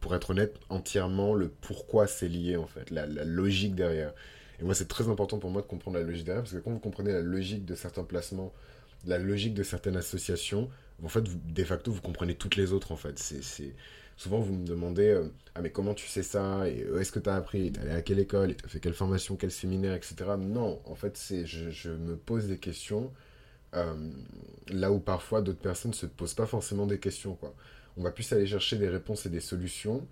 pour 0.00 0.14
être 0.14 0.30
honnête, 0.30 0.56
entièrement 0.70 1.34
le 1.34 1.48
pourquoi 1.48 2.06
c'est 2.06 2.28
lié, 2.28 2.56
en 2.56 2.66
fait, 2.66 2.90
la 2.90 3.06
logique 3.06 3.74
derrière. 3.74 4.14
Et 4.60 4.64
moi, 4.64 4.74
c'est 4.74 4.88
très 4.88 5.08
important 5.08 5.38
pour 5.38 5.50
moi 5.50 5.60
de 5.60 5.66
comprendre 5.66 5.98
la 5.98 6.04
logique 6.04 6.24
derrière, 6.24 6.42
parce 6.42 6.54
que 6.54 6.58
quand 6.58 6.70
vous 6.70 6.78
comprenez 6.78 7.12
la 7.12 7.20
logique 7.20 7.66
de 7.66 7.74
certains 7.74 8.04
placements, 8.04 8.54
la 9.04 9.18
logique 9.18 9.52
de 9.52 9.62
certaines 9.62 9.96
associations, 9.96 10.70
en 11.04 11.08
fait, 11.08 11.24
de 11.52 11.64
facto, 11.64 11.92
vous 11.92 12.00
comprenez 12.00 12.34
toutes 12.34 12.56
les 12.56 12.72
autres, 12.72 12.92
en 12.92 12.96
fait. 12.96 13.18
C'est. 13.18 13.74
Souvent, 14.16 14.40
vous 14.40 14.54
me 14.54 14.66
demandez, 14.66 15.08
euh, 15.08 15.28
ah, 15.54 15.60
mais 15.60 15.70
comment 15.70 15.92
tu 15.92 16.06
sais 16.06 16.22
ça? 16.22 16.66
Et 16.68 16.84
euh, 16.84 17.00
est-ce 17.00 17.12
que 17.12 17.18
tu 17.18 17.28
as 17.28 17.34
appris 17.34 17.70
T'es 17.70 17.80
allé 17.80 17.90
à 17.90 18.00
quelle 18.00 18.18
école? 18.18 18.50
Et 18.50 18.54
t'as 18.54 18.66
fait 18.66 18.80
quelle 18.80 18.94
formation, 18.94 19.36
quel 19.36 19.50
séminaire, 19.50 19.94
etc. 19.94 20.14
Non, 20.38 20.80
en 20.86 20.94
fait, 20.94 21.18
c'est, 21.18 21.44
je, 21.44 21.90
me 21.90 22.16
pose 22.16 22.46
des 22.46 22.56
questions 22.56 23.12
euh, 23.74 23.94
là 24.68 24.90
où 24.90 25.00
parfois 25.00 25.42
d'autres 25.42 25.60
personnes 25.60 25.90
ne 25.90 25.96
se 25.96 26.06
posent 26.06 26.32
pas 26.32 26.46
forcément 26.46 26.86
des 26.86 26.98
questions. 26.98 27.38
On 27.98 28.02
va 28.02 28.10
plus 28.10 28.32
aller 28.32 28.46
chercher 28.46 28.78
des 28.78 28.88
réponses 28.88 29.26
et 29.26 29.30
des 29.30 29.40
solutions 29.40 30.06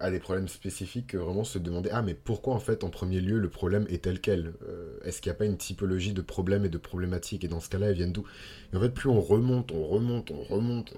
à 0.00 0.10
des 0.10 0.18
problèmes 0.18 0.48
spécifiques 0.48 1.08
que 1.08 1.16
vraiment 1.16 1.44
se 1.44 1.58
demander, 1.58 1.90
ah 1.92 2.02
mais 2.02 2.14
pourquoi 2.14 2.54
en 2.54 2.58
fait 2.58 2.84
en 2.84 2.90
premier 2.90 3.20
lieu 3.20 3.38
le 3.38 3.48
problème 3.48 3.86
est 3.88 4.04
tel 4.04 4.20
quel? 4.20 4.54
Euh, 4.68 4.98
Est-ce 5.04 5.20
qu'il 5.20 5.30
n'y 5.30 5.36
a 5.36 5.38
pas 5.38 5.44
une 5.44 5.56
typologie 5.56 6.12
de 6.12 6.22
problèmes 6.22 6.64
et 6.64 6.68
de 6.68 6.78
problématiques 6.78 7.44
Et 7.44 7.48
dans 7.48 7.60
ce 7.60 7.68
cas-là, 7.68 7.88
elles 7.88 7.96
viennent 7.96 8.12
d'où? 8.12 8.24
Et 8.72 8.76
en 8.76 8.80
fait, 8.80 8.90
plus 8.90 9.08
on 9.08 9.20
remonte, 9.20 9.72
on 9.72 9.84
remonte, 9.84 10.30
on 10.30 10.42
remonte, 10.42 10.94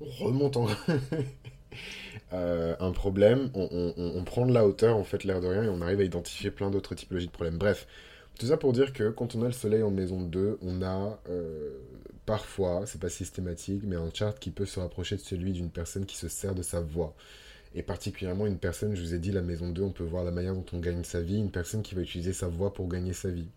on 0.00 0.24
remonte 0.24 0.56
en... 0.56 0.66
euh, 2.32 2.76
un 2.80 2.92
problème, 2.92 3.50
on, 3.54 4.22
prend 4.24 4.46
de 4.46 4.52
la 4.52 4.66
hauteur, 4.66 4.96
on 4.96 5.04
fait 5.04 5.24
l'air 5.24 5.40
de 5.40 5.46
rien 5.46 5.64
et 5.64 5.68
on 5.68 5.80
arrive 5.80 6.00
à 6.00 6.04
identifier 6.04 6.50
plein 6.50 6.70
d'autres 6.70 6.94
typologies 6.94 7.26
de 7.26 7.32
problèmes. 7.32 7.58
Bref, 7.58 7.86
tout 8.38 8.46
ça 8.46 8.56
pour 8.56 8.72
dire 8.72 8.92
que 8.92 9.10
quand 9.10 9.34
on 9.34 9.42
a 9.42 9.46
le 9.46 9.52
soleil 9.52 9.82
en 9.82 9.90
maison 9.90 10.22
2, 10.22 10.58
on 10.62 10.82
a 10.82 11.18
euh, 11.28 11.70
parfois, 12.24 12.84
c'est 12.86 13.00
pas 13.00 13.08
systématique, 13.08 13.82
mais 13.84 13.96
un 13.96 14.10
chart 14.12 14.38
qui 14.38 14.50
peut 14.50 14.66
se 14.66 14.78
rapprocher 14.78 15.16
de 15.16 15.20
celui 15.20 15.52
d'une 15.52 15.70
personne 15.70 16.06
qui 16.06 16.16
se 16.16 16.28
sert 16.28 16.54
de 16.54 16.62
sa 16.62 16.80
voix. 16.80 17.14
Et 17.74 17.82
particulièrement 17.82 18.46
une 18.46 18.58
personne, 18.58 18.94
je 18.94 19.00
vous 19.02 19.14
ai 19.14 19.18
dit, 19.18 19.32
la 19.32 19.42
maison 19.42 19.70
2, 19.70 19.82
on 19.82 19.90
peut 19.92 20.04
voir 20.04 20.24
la 20.24 20.30
manière 20.30 20.54
dont 20.54 20.64
on 20.72 20.78
gagne 20.80 21.04
sa 21.04 21.20
vie, 21.22 21.38
une 21.38 21.50
personne 21.50 21.82
qui 21.82 21.94
va 21.94 22.02
utiliser 22.02 22.32
sa 22.32 22.48
voix 22.48 22.74
pour 22.74 22.88
gagner 22.88 23.12
sa 23.12 23.30
vie. 23.30 23.48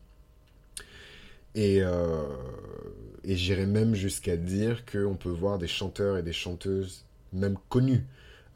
Et, 1.56 1.80
euh, 1.82 2.24
et 3.24 3.36
j'irais 3.36 3.66
même 3.66 3.94
jusqu'à 3.96 4.38
dire 4.38 4.86
qu'on 4.86 5.16
peut 5.16 5.30
voir 5.30 5.58
des 5.58 5.68
chanteurs 5.68 6.18
et 6.18 6.24
des 6.24 6.34
chanteuses, 6.34 7.04
même 7.34 7.58
connus, 7.70 8.04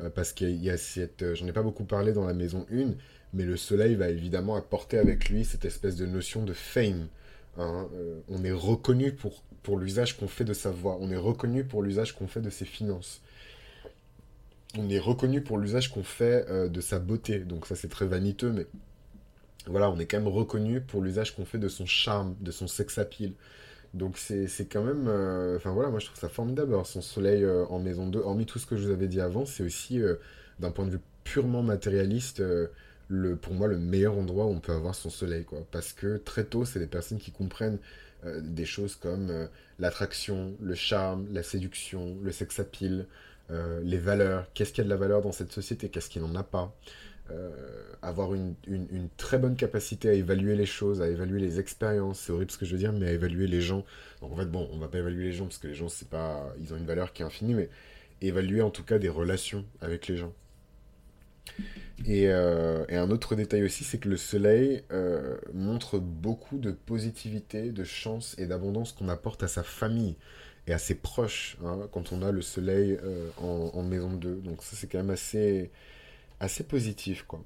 euh, 0.02 0.10
parce 0.10 0.32
qu'il 0.34 0.56
y 0.64 0.70
a, 0.70 0.78
cette... 0.78 1.24
euh, 1.24 1.36
J'en 1.36 1.48
ai 1.48 1.52
pas 1.54 1.64
beaucoup 1.64 1.84
parlé 1.84 2.14
dans 2.14 2.26
la 2.26 2.34
maison 2.34 2.66
1, 2.72 2.94
mais 3.34 3.44
le 3.44 3.58
soleil 3.58 3.96
va 3.96 4.10
évidemment 4.10 4.56
apporter 4.56 4.98
avec 4.98 5.30
lui 5.30 5.44
cette 5.46 5.66
espèce 5.66 5.96
de 5.98 6.06
notion 6.06 6.44
de 6.44 6.54
fame. 6.54 7.08
hein. 7.58 7.88
On 8.30 8.44
est 8.46 8.52
reconnu 8.52 9.12
pour, 9.12 9.44
pour 9.64 9.78
l'usage 9.78 10.18
qu'on 10.18 10.28
fait 10.28 10.46
de 10.46 10.54
sa 10.54 10.72
voix, 10.72 10.98
on 11.02 11.12
est 11.12 11.18
reconnu 11.18 11.64
pour 11.66 11.84
l'usage 11.84 12.14
qu'on 12.16 12.28
fait 12.28 12.42
de 12.42 12.50
ses 12.50 12.66
finances, 12.66 13.22
on 14.78 14.90
est 14.90 15.00
reconnu 15.00 15.42
pour 15.42 15.58
l'usage 15.58 15.92
qu'on 15.92 16.04
fait 16.04 16.46
euh, 16.50 16.68
de 16.70 16.82
sa 16.82 17.00
beauté. 17.00 17.40
Donc 17.40 17.66
ça 17.68 17.76
c'est 17.76 17.88
très 17.90 18.06
vaniteux, 18.06 18.52
mais 18.52 18.68
voilà, 19.68 19.90
on 19.90 19.98
est 20.00 20.06
quand 20.06 20.18
même 20.18 20.28
reconnu 20.28 20.82
pour 20.82 21.02
l'usage 21.02 21.36
qu'on 21.36 21.46
fait 21.46 21.58
de 21.58 21.68
son 21.70 21.86
charme, 21.86 22.36
de 22.42 22.52
son 22.52 22.68
sex 22.68 22.98
appeal. 22.98 23.34
Donc 23.94 24.18
c'est 24.18 24.48
quand 24.72 24.84
même... 24.84 25.08
euh, 25.08 25.58
Enfin 25.58 25.72
voilà, 25.74 25.90
moi 25.90 26.00
je 26.00 26.08
trouve 26.08 26.20
ça 26.20 26.30
formidable 26.30 26.70
d'avoir 26.72 26.88
son 26.88 27.02
soleil 27.02 27.44
euh, 27.44 27.66
en 27.68 27.80
maison 27.80 28.08
2. 28.08 28.20
Hormis 28.20 28.46
tout 28.46 28.60
ce 28.60 28.68
que 28.68 28.78
je 28.78 28.86
vous 28.86 28.92
avais 28.92 29.08
dit 29.08 29.22
avant, 29.22 29.46
c'est 29.46 29.64
aussi, 29.64 30.02
d'un 30.60 30.72
point 30.72 30.86
de 30.86 30.92
vue 30.92 31.02
purement 31.24 31.64
matérialiste, 31.64 32.44
le, 33.08 33.36
pour 33.38 33.54
moi 33.54 33.68
le 33.68 33.78
meilleur 33.80 34.18
endroit 34.18 34.46
où 34.46 34.50
on 34.50 34.60
peut 34.60 34.74
avoir 34.74 34.96
son 34.96 35.10
soleil. 35.10 35.46
Parce 35.72 35.94
que 35.94 36.18
très 36.18 36.46
tôt, 36.46 36.66
c'est 36.66 36.80
des 36.80 36.88
personnes 36.88 37.20
qui 37.20 37.32
comprennent 37.32 37.80
des 38.26 38.66
choses 38.66 38.96
comme 38.96 39.50
l'attraction, 39.80 40.56
le 40.62 40.76
charme, 40.76 41.28
la 41.32 41.44
séduction, 41.44 42.18
le 42.24 42.32
sex 42.32 42.60
appeal, 42.60 43.08
euh, 43.52 43.80
les 43.84 43.98
valeurs. 43.98 44.48
Qu'est-ce 44.54 44.72
qu'il 44.72 44.80
y 44.80 44.82
a 44.82 44.86
de 44.86 44.90
la 44.90 44.96
valeur 44.96 45.22
dans 45.22 45.32
cette 45.32 45.52
société 45.52 45.90
Qu'est-ce 45.90 46.10
qu'il 46.10 46.22
n'en 46.22 46.34
a 46.36 46.44
pas 46.44 46.76
euh, 47.32 47.50
avoir 48.02 48.36
une, 48.36 48.56
très 49.18 49.40
bonne 49.40 49.56
capacité 49.56 50.10
à 50.10 50.14
évaluer 50.14 50.56
les 50.56 50.66
choses, 50.66 51.02
à 51.02 51.08
évaluer 51.08 51.40
les 51.40 51.60
expériences, 51.60 52.20
c'est 52.20 52.32
horrible 52.32 52.52
ce 52.52 52.58
que 52.58 52.66
je 52.66 52.74
veux 52.74 52.78
dire, 52.78 52.94
mais 52.94 53.08
à 53.08 53.12
évaluer 53.12 53.48
les 53.48 53.62
gens. 53.62 53.84
Donc 54.22 54.32
en 54.34 54.36
fait, 54.36 54.46
bon, 54.46 54.70
on 54.72 54.78
va 54.78 54.88
pas 54.88 55.00
évaluer 55.00 55.26
les 55.26 55.32
gens 55.32 55.46
parce 55.46 55.58
que 55.58 55.68
les 55.68 55.74
gens, 55.74 55.90
c'est 55.90 56.10
pas, 56.10 56.54
ils 56.60 56.74
ont 56.74 56.78
une 56.78 56.86
valeur 56.86 57.14
qui 57.14 57.24
est 57.24 57.26
infinie, 57.26 57.56
mais 57.56 57.70
évaluer 58.22 58.62
en 58.62 58.70
tout 58.70 58.84
cas 58.84 59.00
des 59.00 59.10
relations 59.10 59.66
avec 59.82 60.08
les 60.08 60.18
gens. 60.18 60.34
Et, 62.06 62.30
euh, 62.30 62.86
un 62.90 63.10
autre 63.10 63.36
détail 63.36 63.64
aussi, 63.64 63.84
c'est 63.84 63.98
que 63.98 64.10
le 64.10 64.18
soleil 64.18 64.84
montre 65.54 65.98
beaucoup 66.00 66.58
de 66.58 66.72
positivité, 66.72 67.72
de 67.72 67.84
chance 67.84 68.36
et 68.38 68.46
d'abondance 68.46 68.92
qu'on 68.92 69.10
apporte 69.10 69.42
à 69.42 69.48
sa 69.48 69.64
famille 69.64 70.16
et 70.68 70.74
à 70.74 70.78
ses 70.78 70.96
proches 70.96 71.58
hein, 71.64 71.88
quand 71.92 72.12
on 72.12 72.22
a 72.22 72.32
le 72.32 72.42
soleil 72.42 72.98
euh, 73.04 73.30
en, 73.38 73.84
maison 73.84 74.14
2. 74.14 74.36
Donc 74.36 74.64
ça, 74.64 74.76
c'est 74.76 74.88
quand 74.88 74.98
même 74.98 75.12
assez, 75.12 75.72
assez 76.40 76.64
positif, 76.64 77.24
quoi. 77.28 77.44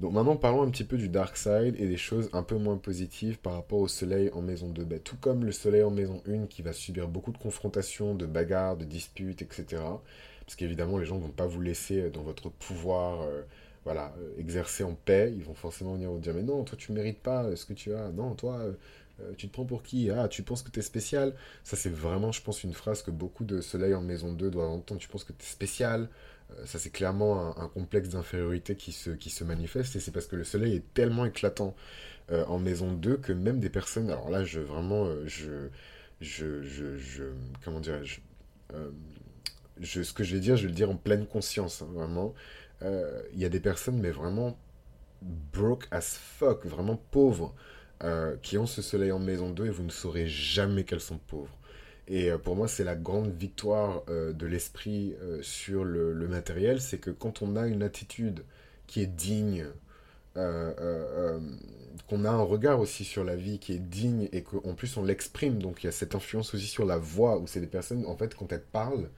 Donc 0.00 0.14
maintenant, 0.14 0.34
parlons 0.34 0.62
un 0.62 0.70
petit 0.70 0.82
peu 0.82 0.96
du 0.96 1.08
dark 1.08 1.36
side 1.36 1.76
et 1.78 1.86
des 1.86 1.96
choses 1.96 2.28
un 2.32 2.42
peu 2.42 2.56
moins 2.56 2.76
positives 2.76 3.38
par 3.38 3.52
rapport 3.52 3.78
au 3.78 3.86
soleil 3.86 4.30
en 4.32 4.42
maison 4.42 4.68
2. 4.68 4.84
Ben, 4.84 4.98
tout 4.98 5.16
comme 5.16 5.44
le 5.44 5.52
soleil 5.52 5.84
en 5.84 5.92
maison 5.92 6.20
1 6.26 6.46
qui 6.46 6.62
va 6.62 6.72
subir 6.72 7.06
beaucoup 7.06 7.30
de 7.30 7.38
confrontations, 7.38 8.16
de 8.16 8.26
bagarres, 8.26 8.76
de 8.76 8.84
disputes, 8.84 9.42
etc. 9.42 9.80
Parce 10.44 10.56
qu'évidemment, 10.56 10.98
les 10.98 11.04
gens 11.04 11.18
ne 11.18 11.22
vont 11.22 11.28
pas 11.28 11.46
vous 11.46 11.60
laisser 11.60 12.10
dans 12.10 12.22
votre 12.22 12.50
pouvoir 12.50 13.22
euh, 13.22 13.42
voilà, 13.84 14.12
euh, 14.18 14.40
exercer 14.40 14.82
en 14.82 14.94
paix. 14.94 15.32
Ils 15.36 15.44
vont 15.44 15.54
forcément 15.54 15.94
venir 15.94 16.10
vous 16.10 16.18
dire 16.18 16.34
Mais 16.34 16.42
non, 16.42 16.64
toi, 16.64 16.76
tu 16.76 16.90
mérites 16.90 17.20
pas 17.20 17.44
euh, 17.44 17.56
ce 17.56 17.64
que 17.64 17.72
tu 17.72 17.94
as. 17.94 18.10
Non, 18.10 18.34
toi, 18.34 18.60
euh, 19.22 19.32
tu 19.36 19.48
te 19.48 19.52
prends 19.52 19.64
pour 19.64 19.82
qui? 19.82 20.10
Ah, 20.10 20.28
tu 20.28 20.42
penses 20.42 20.62
que 20.62 20.70
tu 20.70 20.80
es 20.80 20.82
spécial? 20.82 21.34
Ça, 21.64 21.76
c'est 21.76 21.90
vraiment, 21.92 22.32
je 22.32 22.42
pense, 22.42 22.64
une 22.64 22.72
phrase 22.74 23.02
que 23.02 23.10
beaucoup 23.10 23.44
de 23.44 23.60
soleil 23.60 23.94
en 23.94 24.02
maison 24.02 24.32
2 24.32 24.50
doivent 24.50 24.70
entendre. 24.70 25.00
Tu 25.00 25.08
penses 25.08 25.24
que 25.24 25.32
tu 25.32 25.44
es 25.44 25.48
spécial? 25.48 26.08
Euh, 26.58 26.66
Ça, 26.66 26.78
c'est 26.78 26.90
clairement 26.90 27.58
un, 27.58 27.68
complexe 27.68 28.10
d'infériorité 28.10 28.76
qui 28.76 28.92
se, 28.92 29.10
qui 29.10 29.30
se 29.30 29.44
manifeste. 29.44 29.96
Et 29.96 30.00
c'est 30.00 30.12
parce 30.12 30.26
que 30.26 30.36
le 30.36 30.44
soleil 30.44 30.76
est 30.76 30.94
tellement 30.94 31.26
éclatant 31.26 31.74
euh, 32.32 32.44
en 32.46 32.58
maison 32.58 32.92
2 32.92 33.16
que 33.18 33.32
même 33.32 33.60
des 33.60 33.70
personnes. 33.70 34.10
Alors 34.10 34.30
là, 34.30 34.44
je 34.44 34.60
vraiment. 34.60 35.08
je, 35.26 35.68
je, 36.20 36.62
je, 36.62 36.96
je- 36.98 37.24
comment 37.64 37.80
dirais-je 37.80 38.20
je, 39.80 40.02
ce 40.02 40.12
que 40.12 40.24
je 40.24 40.34
vais 40.34 40.40
dire, 40.40 40.56
je 40.56 40.62
vais 40.62 40.68
le 40.68 40.74
dire 40.74 40.90
en 40.90 40.96
pleine 40.96 41.26
conscience, 41.26 41.82
hein, 41.82 41.88
vraiment. 41.92 42.34
Il 43.32 43.38
y 43.40 43.44
a 43.44 43.48
des 43.48 43.60
personnes, 43.60 43.98
mais 44.00 44.10
vraiment 44.10 44.58
broke 45.22 45.88
as 45.92 46.16
fuck, 46.18 46.66
vraiment 46.66 46.96
pauvres, 47.12 47.54
euh, 48.04 48.36
qui 48.42 48.58
ont 48.58 48.66
ce 48.66 48.82
soleil 48.82 49.12
en 49.12 49.18
maison 49.20 49.50
2 49.50 49.66
et 49.66 49.70
vous 49.70 49.84
ne 49.84 49.90
saurez 49.90 50.26
jamais 50.26 50.84
qu'elles 50.84 51.00
sont 51.00 51.18
pauvres. 51.18 51.56
Et 52.08 52.30
euh, 52.30 52.38
pour 52.38 52.56
moi, 52.56 52.66
c'est 52.66 52.82
la 52.82 52.96
grande 52.96 53.32
victoire 53.32 54.02
euh, 54.08 54.32
de 54.32 54.46
l'esprit 54.46 55.14
sur 55.40 55.84
le, 55.84 56.14
matériel, 56.26 56.80
c'est 56.80 56.98
que 56.98 57.10
quand 57.10 57.42
on 57.42 57.54
a 57.56 57.68
une 57.68 57.82
attitude 57.82 58.44
qui 58.86 59.02
est 59.02 59.06
digne, 59.06 59.66
qu'on 60.34 62.24
a 62.24 62.30
un 62.30 62.42
regard 62.42 62.80
aussi 62.80 63.04
sur 63.04 63.22
la 63.22 63.36
vie 63.36 63.58
qui 63.58 63.74
est 63.74 63.78
digne 63.78 64.28
et 64.32 64.42
qu'en 64.42 64.74
plus 64.74 64.96
on 64.96 65.04
l'exprime, 65.04 65.60
donc 65.62 65.82
il 65.82 65.86
y 65.86 65.88
a 65.88 65.92
cette 65.92 66.14
influence 66.14 66.54
aussi 66.54 66.66
sur 66.66 66.86
la 66.86 66.96
voix, 66.96 67.38
où 67.38 67.46
c'est 67.46 67.60
des 67.60 67.66
personnes, 67.66 68.06
en 68.06 68.16
fait, 68.16 68.34
quand 68.34 68.50
elles 68.50 68.62
parlent, 68.62 69.10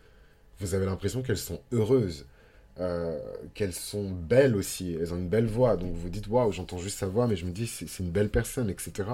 vous 0.58 0.74
avez 0.74 0.86
l'impression 0.86 1.22
qu'elles 1.22 1.38
sont 1.38 1.60
heureuses, 1.72 2.26
euh, 2.80 3.18
qu'elles 3.54 3.72
sont 3.72 4.10
belles 4.10 4.56
aussi, 4.56 4.96
elles 5.00 5.12
ont 5.14 5.18
une 5.18 5.28
belle 5.28 5.46
voix, 5.46 5.76
donc 5.76 5.94
vous 5.94 6.08
dites, 6.08 6.26
waouh, 6.28 6.52
j'entends 6.52 6.78
juste 6.78 6.98
sa 6.98 7.06
voix, 7.06 7.26
mais 7.26 7.36
je 7.36 7.46
me 7.46 7.52
dis, 7.52 7.66
c'est 7.66 7.98
une 8.00 8.10
belle 8.10 8.30
personne, 8.30 8.70
etc. 8.70 9.04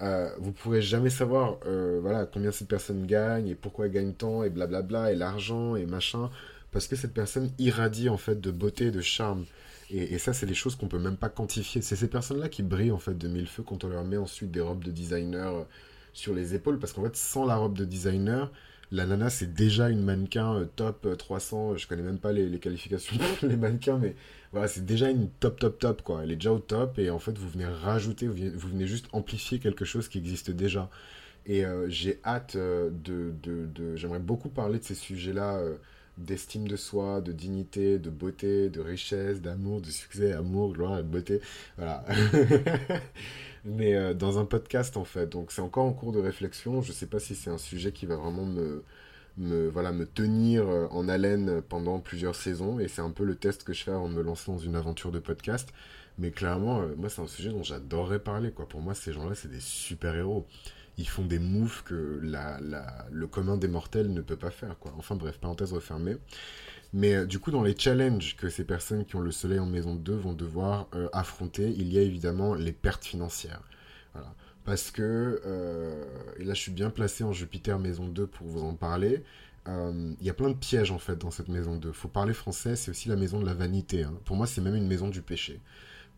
Euh, 0.00 0.30
vous 0.38 0.52
pourrez 0.52 0.80
jamais 0.80 1.10
savoir 1.10 1.58
euh, 1.66 1.98
voilà, 2.00 2.24
combien 2.24 2.52
cette 2.52 2.68
personne 2.68 3.04
gagne 3.06 3.48
et 3.48 3.54
pourquoi 3.56 3.86
elle 3.86 3.92
gagne 3.92 4.12
tant 4.12 4.44
et 4.44 4.50
blablabla 4.50 5.10
et 5.12 5.16
l'argent 5.16 5.74
et 5.74 5.86
machin 5.86 6.30
parce 6.70 6.86
que 6.86 6.94
cette 6.94 7.12
personne 7.14 7.50
irradie 7.58 8.08
en 8.08 8.16
fait 8.16 8.40
de 8.40 8.52
beauté, 8.52 8.92
de 8.92 9.00
charme 9.00 9.44
et, 9.90 10.14
et 10.14 10.18
ça 10.18 10.32
c'est 10.32 10.46
des 10.46 10.54
choses 10.54 10.76
qu'on 10.76 10.86
peut 10.86 11.00
même 11.00 11.16
pas 11.16 11.28
quantifier. 11.28 11.82
C'est 11.82 11.96
ces 11.96 12.08
personnes-là 12.08 12.48
qui 12.48 12.62
brillent 12.62 12.92
en 12.92 12.98
fait 12.98 13.18
de 13.18 13.26
mille 13.26 13.48
feux 13.48 13.64
quand 13.64 13.82
on 13.82 13.88
leur 13.88 14.04
met 14.04 14.16
ensuite 14.18 14.52
des 14.52 14.60
robes 14.60 14.84
de 14.84 14.92
designer 14.92 15.52
euh, 15.52 15.64
sur 16.12 16.32
les 16.32 16.54
épaules 16.54 16.78
parce 16.78 16.92
qu'en 16.92 17.02
fait 17.02 17.16
sans 17.16 17.44
la 17.44 17.56
robe 17.56 17.76
de 17.76 17.84
designer 17.84 18.52
la 18.90 19.06
nana 19.06 19.30
c'est 19.30 19.52
déjà 19.52 19.90
une 19.90 20.02
mannequin 20.02 20.54
euh, 20.54 20.64
top 20.64 21.06
euh, 21.06 21.16
300 21.16 21.76
je 21.76 21.86
connais 21.86 22.02
même 22.02 22.18
pas 22.18 22.32
les, 22.32 22.48
les 22.48 22.58
qualifications 22.58 23.16
les 23.42 23.56
mannequins 23.56 23.98
mais 23.98 24.14
voilà, 24.52 24.66
c'est 24.66 24.84
déjà 24.84 25.10
une 25.10 25.28
top, 25.28 25.58
top, 25.60 25.78
top, 25.78 26.02
quoi. 26.02 26.22
Elle 26.22 26.30
est 26.30 26.36
déjà 26.36 26.52
au 26.52 26.58
top 26.58 26.98
et 26.98 27.10
en 27.10 27.18
fait, 27.18 27.36
vous 27.36 27.48
venez 27.48 27.66
rajouter, 27.66 28.26
vous 28.26 28.68
venez, 28.68 28.86
juste 28.86 29.06
amplifier 29.12 29.58
quelque 29.58 29.84
chose 29.84 30.08
qui 30.08 30.18
existe 30.18 30.50
déjà. 30.50 30.88
Et 31.46 31.64
euh, 31.64 31.88
j'ai 31.88 32.20
hâte 32.24 32.56
euh, 32.56 32.90
de, 32.90 33.32
de, 33.42 33.96
J'aimerais 33.96 34.18
beaucoup 34.18 34.48
parler 34.48 34.78
de 34.78 34.84
ces 34.84 34.94
sujets-là, 34.94 35.58
euh, 35.58 35.76
d'estime 36.18 36.68
de 36.68 36.76
soi, 36.76 37.20
de 37.20 37.32
dignité, 37.32 37.98
de 37.98 38.10
beauté, 38.10 38.68
de 38.70 38.80
richesse, 38.80 39.40
d'amour, 39.40 39.80
de 39.80 39.90
succès, 39.90 40.32
amour, 40.32 40.72
gloire 40.72 41.02
beauté. 41.02 41.40
Voilà. 41.76 42.04
Mais 43.64 43.94
euh, 43.94 44.14
dans 44.14 44.38
un 44.38 44.44
podcast, 44.44 44.96
en 44.96 45.04
fait. 45.04 45.28
Donc, 45.28 45.52
c'est 45.52 45.62
encore 45.62 45.86
en 45.86 45.92
cours 45.92 46.12
de 46.12 46.20
réflexion. 46.20 46.82
Je 46.82 46.92
sais 46.92 47.06
pas 47.06 47.18
si 47.20 47.34
c'est 47.34 47.50
un 47.50 47.58
sujet 47.58 47.92
qui 47.92 48.06
va 48.06 48.16
vraiment 48.16 48.44
me 48.44 48.84
me, 49.38 49.68
voilà, 49.68 49.92
me 49.92 50.04
tenir 50.06 50.68
euh, 50.68 50.86
en 50.90 51.08
haleine 51.08 51.62
pendant 51.62 52.00
plusieurs 52.00 52.34
saisons. 52.34 52.78
Et 52.78 52.88
c'est 52.88 53.02
un 53.02 53.10
peu 53.10 53.24
le 53.24 53.36
test 53.36 53.64
que 53.64 53.72
je 53.72 53.84
fais 53.84 53.92
de 53.92 54.08
me 54.08 54.22
lancer 54.22 54.50
dans 54.50 54.58
une 54.58 54.76
aventure 54.76 55.12
de 55.12 55.18
podcast. 55.18 55.68
Mais 56.18 56.30
clairement, 56.30 56.80
euh, 56.80 56.94
moi, 56.96 57.08
c'est 57.08 57.22
un 57.22 57.26
sujet 57.26 57.50
dont 57.50 57.62
j'adorerais 57.62 58.18
parler. 58.18 58.50
Quoi. 58.50 58.68
Pour 58.68 58.80
moi, 58.80 58.94
ces 58.94 59.12
gens-là, 59.12 59.34
c'est 59.34 59.50
des 59.50 59.60
super-héros. 59.60 60.46
Ils 60.98 61.08
font 61.08 61.24
des 61.24 61.38
moves 61.38 61.82
que 61.84 62.20
le 63.10 63.26
commun 63.26 63.56
des 63.56 63.68
mortels 63.68 64.12
ne 64.12 64.20
peut 64.20 64.36
pas 64.36 64.50
faire. 64.50 64.78
Quoi. 64.78 64.92
Enfin 64.98 65.14
bref, 65.14 65.38
parenthèse 65.38 65.72
refermée. 65.72 66.16
Mais 66.92 67.14
euh, 67.14 67.26
du 67.26 67.38
coup, 67.38 67.50
dans 67.50 67.62
les 67.62 67.76
challenges 67.78 68.36
que 68.36 68.48
ces 68.48 68.64
personnes 68.64 69.04
qui 69.04 69.16
ont 69.16 69.20
le 69.20 69.30
soleil 69.30 69.58
en 69.58 69.66
maison 69.66 69.94
2 69.94 70.14
vont 70.14 70.32
devoir 70.32 70.88
euh, 70.94 71.08
affronter, 71.12 71.68
il 71.76 71.92
y 71.92 71.98
a 71.98 72.02
évidemment 72.02 72.54
les 72.54 72.72
pertes 72.72 73.04
financières. 73.04 73.62
Parce 74.64 74.90
que, 74.90 75.40
euh, 75.46 76.04
et 76.38 76.44
là 76.44 76.52
je 76.52 76.60
suis 76.60 76.72
bien 76.72 76.90
placé 76.90 77.24
en 77.24 77.32
Jupiter 77.32 77.78
maison 77.78 78.06
2 78.06 78.26
pour 78.26 78.46
vous 78.46 78.62
en 78.64 78.74
parler, 78.74 79.22
il 79.66 80.26
y 80.26 80.30
a 80.30 80.34
plein 80.34 80.48
de 80.48 80.54
pièges 80.54 80.90
en 80.92 80.98
fait 80.98 81.16
dans 81.18 81.30
cette 81.30 81.48
maison 81.48 81.76
2. 81.76 81.92
Faut 81.92 82.08
parler 82.08 82.32
français, 82.32 82.74
c'est 82.74 82.90
aussi 82.90 83.10
la 83.10 83.16
maison 83.16 83.38
de 83.38 83.44
la 83.44 83.52
vanité. 83.52 84.02
hein. 84.02 84.14
Pour 84.24 84.34
moi, 84.34 84.46
c'est 84.46 84.62
même 84.62 84.74
une 84.74 84.86
maison 84.86 85.08
du 85.08 85.20
péché. 85.20 85.60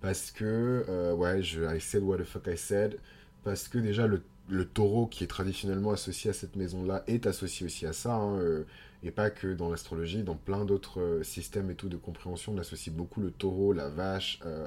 Parce 0.01 0.31
que, 0.31 1.13
ouais, 1.15 1.43
je, 1.43 1.63
I 1.63 1.81
said 1.81 2.05
what 2.05 2.19
the 2.19 2.25
fuck 2.25 2.47
I 2.47 2.57
said. 2.57 2.97
Parce 3.43 3.67
que 3.67 3.79
déjà, 3.79 4.07
le, 4.07 4.23
le 4.49 4.65
taureau 4.65 5.07
qui 5.07 5.25
est 5.25 5.29
traditionnellement 5.29 5.93
associé 5.93 6.31
à 6.31 6.33
cette 6.33 6.57
maison-là 6.57 7.05
est 7.07 7.27
associé 7.27 7.67
aussi 7.67 7.87
à 7.87 7.93
ça. 7.93 8.15
hein, 8.15 8.39
euh, 8.39 8.65
et 9.03 9.11
pas 9.11 9.31
que 9.31 9.55
dans 9.55 9.71
l'astrologie, 9.71 10.23
dans 10.23 10.35
plein 10.37 10.65
d'autres 10.67 11.01
euh, 11.01 11.23
systèmes 11.23 11.71
et 11.71 11.75
tout 11.75 11.89
de 11.89 11.97
compréhension, 11.97 12.53
on 12.55 12.59
associe 12.59 12.95
beaucoup 12.95 13.21
le 13.21 13.31
taureau, 13.31 13.73
la 13.73 13.89
vache, 13.89 14.41
euh, 14.45 14.67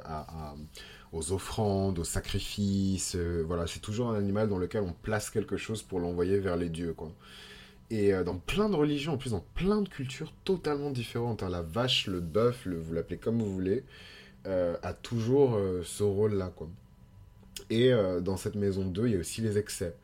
aux 1.12 1.32
offrandes, 1.32 2.00
aux 2.00 2.04
sacrifices. 2.04 3.16
voilà, 3.16 3.68
c'est 3.68 3.80
toujours 3.80 4.10
un 4.10 4.16
animal 4.16 4.50
dans 4.50 4.58
lequel 4.58 4.82
on 4.84 4.94
place 4.94 5.30
quelque 5.30 5.58
chose 5.58 5.84
pour 5.84 6.00
l'envoyer 6.00 6.40
vers 6.40 6.58
les 6.58 6.70
dieux, 6.70 6.94
quoi. 6.94 7.12
Et 7.92 8.12
dans 8.26 8.40
plein 8.40 8.70
de 8.70 8.76
religions, 8.76 9.14
en 9.14 9.18
plus 9.18 9.32
dans 9.32 9.46
plein 9.54 9.82
de 9.82 9.90
cultures 9.90 10.34
totalement 10.44 10.90
différentes, 10.90 11.44
hein, 11.44 11.50
la 11.50 11.62
vache, 11.62 12.08
le 12.08 12.22
bœuf, 12.22 12.66
le, 12.66 12.80
vous 12.80 12.94
l'appelez 12.94 13.18
comme 13.18 13.40
vous 13.40 13.54
voulez, 13.54 13.84
a 14.46 14.94
toujours 14.94 15.60
ce 15.84 16.02
rôle-là, 16.04 16.52
quoi. 16.56 16.68
Et 17.70 17.94
euh, 17.94 18.22
dans 18.22 18.38
cette 18.38 18.56
maison 18.56 18.86
2, 18.86 19.08
il 19.08 19.14
y 19.14 19.16
a 19.16 19.20
aussi 19.20 19.42
les 19.42 19.58
excès. 19.58 19.96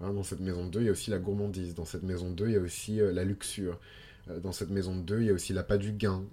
Hein, 0.00 0.12
dans 0.12 0.22
cette 0.22 0.40
maison 0.40 0.66
2, 0.66 0.80
il 0.80 0.86
y 0.86 0.88
a 0.88 0.92
aussi 0.92 1.10
la 1.10 1.18
gourmandise. 1.18 1.74
Dans 1.74 1.84
cette 1.84 2.02
maison 2.02 2.30
2, 2.30 2.46
il 2.46 2.52
y 2.52 2.56
a 2.56 2.60
aussi 2.60 3.00
euh, 3.00 3.12
la 3.12 3.24
luxure. 3.24 3.78
Euh, 4.30 4.40
dans 4.40 4.52
cette 4.52 4.70
maison 4.70 4.96
2, 4.96 5.20
il 5.20 5.26
y 5.26 5.30
a 5.30 5.32
aussi 5.32 5.52
l'appât 5.52 5.78
du 5.78 5.92
gain. 5.92 6.24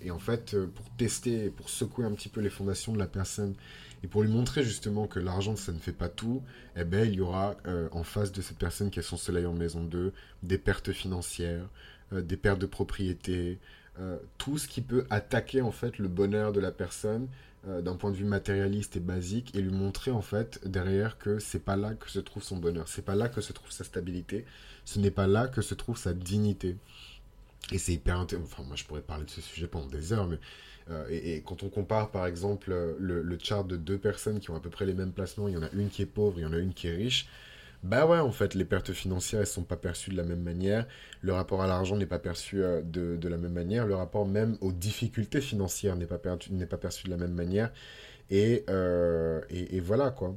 Et 0.00 0.10
en 0.10 0.18
fait, 0.18 0.56
pour 0.74 0.88
tester, 0.96 1.50
pour 1.50 1.68
secouer 1.68 2.04
un 2.04 2.12
petit 2.12 2.28
peu 2.28 2.40
les 2.40 2.50
fondations 2.50 2.92
de 2.92 2.98
la 2.98 3.06
personne, 3.06 3.54
et 4.04 4.08
pour 4.08 4.22
lui 4.22 4.30
montrer 4.30 4.62
justement 4.62 5.06
que 5.06 5.18
l'argent, 5.18 5.56
ça 5.56 5.72
ne 5.72 5.78
fait 5.78 5.92
pas 5.92 6.08
tout, 6.08 6.42
eh 6.76 6.84
ben, 6.84 7.08
il 7.08 7.14
y 7.14 7.20
aura 7.20 7.56
en 7.92 8.04
face 8.04 8.30
de 8.30 8.42
cette 8.42 8.58
personne 8.58 8.90
qui 8.90 8.98
a 8.98 9.02
son 9.02 9.16
soleil 9.16 9.46
en 9.46 9.54
maison 9.54 9.82
2, 9.82 10.12
des 10.42 10.58
pertes 10.58 10.92
financières, 10.92 11.66
des 12.12 12.36
pertes 12.36 12.60
de 12.60 12.66
propriété, 12.66 13.58
euh, 14.00 14.18
tout 14.38 14.58
ce 14.58 14.68
qui 14.68 14.82
peut 14.82 15.06
attaquer 15.10 15.62
en 15.62 15.72
fait 15.72 15.98
le 15.98 16.08
bonheur 16.08 16.52
de 16.52 16.60
la 16.60 16.72
personne 16.72 17.28
euh, 17.68 17.80
d'un 17.82 17.96
point 17.96 18.10
de 18.10 18.16
vue 18.16 18.24
matérialiste 18.24 18.96
et 18.96 19.00
basique 19.00 19.54
et 19.54 19.60
lui 19.62 19.72
montrer 19.72 20.10
en 20.10 20.22
fait 20.22 20.60
derrière 20.68 21.18
que 21.18 21.38
c'est 21.38 21.64
pas 21.64 21.76
là 21.76 21.94
que 21.94 22.10
se 22.10 22.20
trouve 22.20 22.42
son 22.42 22.56
bonheur, 22.58 22.88
c'est 22.88 23.04
pas 23.04 23.14
là 23.14 23.28
que 23.28 23.40
se 23.40 23.52
trouve 23.52 23.70
sa 23.72 23.84
stabilité, 23.84 24.44
ce 24.84 24.98
n'est 24.98 25.10
pas 25.10 25.26
là 25.26 25.48
que 25.48 25.62
se 25.62 25.74
trouve 25.74 25.96
sa 25.98 26.14
dignité. 26.14 26.76
Et 27.72 27.78
c'est 27.78 27.92
hyper 27.94 28.18
intéressant. 28.18 28.46
Enfin, 28.52 28.62
moi, 28.64 28.76
je 28.76 28.84
pourrais 28.84 29.02
parler 29.02 29.24
de 29.24 29.30
ce 29.30 29.40
sujet 29.40 29.66
pendant 29.66 29.86
des 29.88 30.12
heures, 30.12 30.26
mais. 30.28 30.38
euh, 30.90 31.06
et, 31.10 31.42
quand 31.44 31.62
on 31.64 31.68
compare, 31.68 32.10
par 32.12 32.26
exemple, 32.26 32.70
le, 32.98 33.22
le 33.22 33.38
chart 33.42 33.66
de 33.66 33.76
deux 33.76 33.98
personnes 33.98 34.38
qui 34.40 34.50
ont 34.50 34.56
à 34.56 34.60
peu 34.60 34.70
près 34.70 34.86
les 34.86 34.94
mêmes 34.94 35.12
placements, 35.12 35.48
il 35.48 35.54
y 35.54 35.56
en 35.56 35.62
a 35.62 35.70
une 35.72 35.88
qui 35.90 36.02
est 36.02 36.06
pauvre, 36.06 36.38
il 36.38 36.42
y 36.42 36.46
en 36.46 36.52
a 36.52 36.58
une 36.58 36.74
qui 36.74 36.86
est 36.88 36.94
riche. 36.94 37.28
Bah 37.82 38.06
ouais, 38.06 38.18
en 38.18 38.32
fait, 38.32 38.54
les 38.54 38.64
pertes 38.64 38.92
financières, 38.92 39.40
elles 39.40 39.46
sont 39.46 39.62
pas 39.62 39.76
perçues 39.76 40.10
de 40.10 40.16
la 40.16 40.24
même 40.24 40.42
manière. 40.42 40.86
Le 41.20 41.32
rapport 41.32 41.62
à 41.62 41.66
l'argent 41.66 41.96
n'est 41.96 42.06
pas 42.06 42.18
perçu 42.18 42.62
euh, 42.62 42.82
de, 42.82 43.16
de 43.16 43.28
la 43.28 43.36
même 43.36 43.52
manière. 43.52 43.86
Le 43.86 43.94
rapport 43.94 44.26
même 44.26 44.56
aux 44.60 44.72
difficultés 44.72 45.40
financières 45.40 45.96
n'est 45.96 46.06
pas, 46.06 46.18
perçu- 46.18 46.50
pas 46.66 46.76
perçu 46.78 47.04
de 47.04 47.10
la 47.10 47.16
même 47.16 47.32
manière. 47.34 47.70
Et, 48.30 48.64
euh, 48.70 49.40
et, 49.50 49.76
et 49.76 49.80
voilà, 49.80 50.10
quoi. 50.10 50.36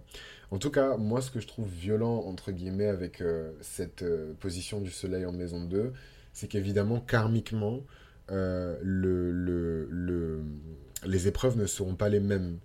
En 0.51 0.59
tout 0.59 0.71
cas, 0.71 0.97
moi, 0.97 1.21
ce 1.21 1.31
que 1.31 1.39
je 1.41 1.47
trouve 1.47 1.69
violent, 1.69 2.23
entre 2.27 2.51
guillemets, 2.51 2.87
avec 2.87 3.21
euh, 3.21 3.51
cette 3.61 4.03
position 4.39 4.81
du 4.81 4.91
soleil 4.91 5.25
en 5.25 5.33
maison 5.33 5.63
2, 5.65 5.93
c'est 6.33 6.47
qu'évidemment, 6.47 6.99
karmiquement, 7.01 7.81
le, 8.29 8.77
le, 8.81 9.87
le- 9.89 10.43
les 11.05 11.27
épreuves 11.27 11.57
ne 11.57 11.65
seront 11.67 11.95
pas 11.95 12.09
les 12.09 12.19
mêmes. 12.19 12.59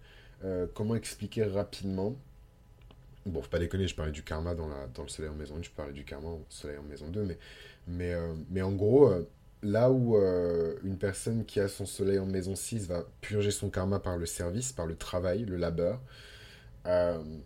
Comment 0.74 0.94
expliquer 0.96 1.44
rapidement? 1.44 2.16
Bon, 3.26 3.40
faut 3.40 3.48
pas 3.48 3.58
déconner, 3.58 3.88
je 3.88 3.94
parlais 3.94 4.12
du 4.12 4.22
karma 4.22 4.54
dans, 4.54 4.68
la, 4.68 4.86
le 4.98 5.08
soleil 5.08 5.30
en 5.30 5.34
maison 5.34 5.56
1, 5.56 5.62
je 5.62 5.70
parlais 5.70 5.94
du 5.94 6.04
karma 6.04 6.28
au 6.28 6.44
soleil 6.50 6.76
en 6.76 6.82
maison 6.82 7.08
2, 7.08 7.22
mais, 7.22 7.38
mais, 7.88 8.12
euh, 8.12 8.34
mais 8.50 8.60
en 8.60 8.72
gros, 8.72 9.08
euh, 9.08 9.26
là 9.62 9.90
où 9.90 10.16
euh, 10.16 10.74
une 10.84 10.98
personne 10.98 11.46
qui 11.46 11.58
a 11.58 11.68
son 11.68 11.86
soleil 11.86 12.18
en 12.18 12.26
maison 12.26 12.54
6 12.54 12.86
va 12.86 13.06
purger 13.22 13.50
son 13.50 13.70
karma 13.70 13.98
par 13.98 14.18
le 14.18 14.26
service, 14.26 14.72
par 14.72 14.84
le 14.86 14.94
travail, 14.96 15.44
le 15.46 15.56
labeur, 15.56 16.00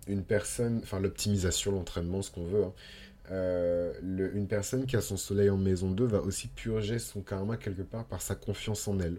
une 0.08 0.24
personne, 0.24 0.80
enfin 0.82 0.98
l'optimisation, 0.98 1.70
l'entraînement, 1.70 2.22
ce 2.22 2.32
qu'on 2.32 2.44
veut, 2.44 2.64
hein, 2.64 3.92
une 4.10 4.48
personne 4.48 4.84
qui 4.84 4.96
a 4.96 5.00
son 5.00 5.16
soleil 5.16 5.48
en 5.48 5.56
maison 5.56 5.92
2 5.92 6.04
va 6.06 6.20
aussi 6.20 6.48
purger 6.48 6.98
son 6.98 7.20
karma 7.20 7.56
quelque 7.56 7.82
part 7.82 8.04
par 8.04 8.20
sa 8.20 8.34
confiance 8.34 8.88
en 8.88 8.98
elle. 8.98 9.18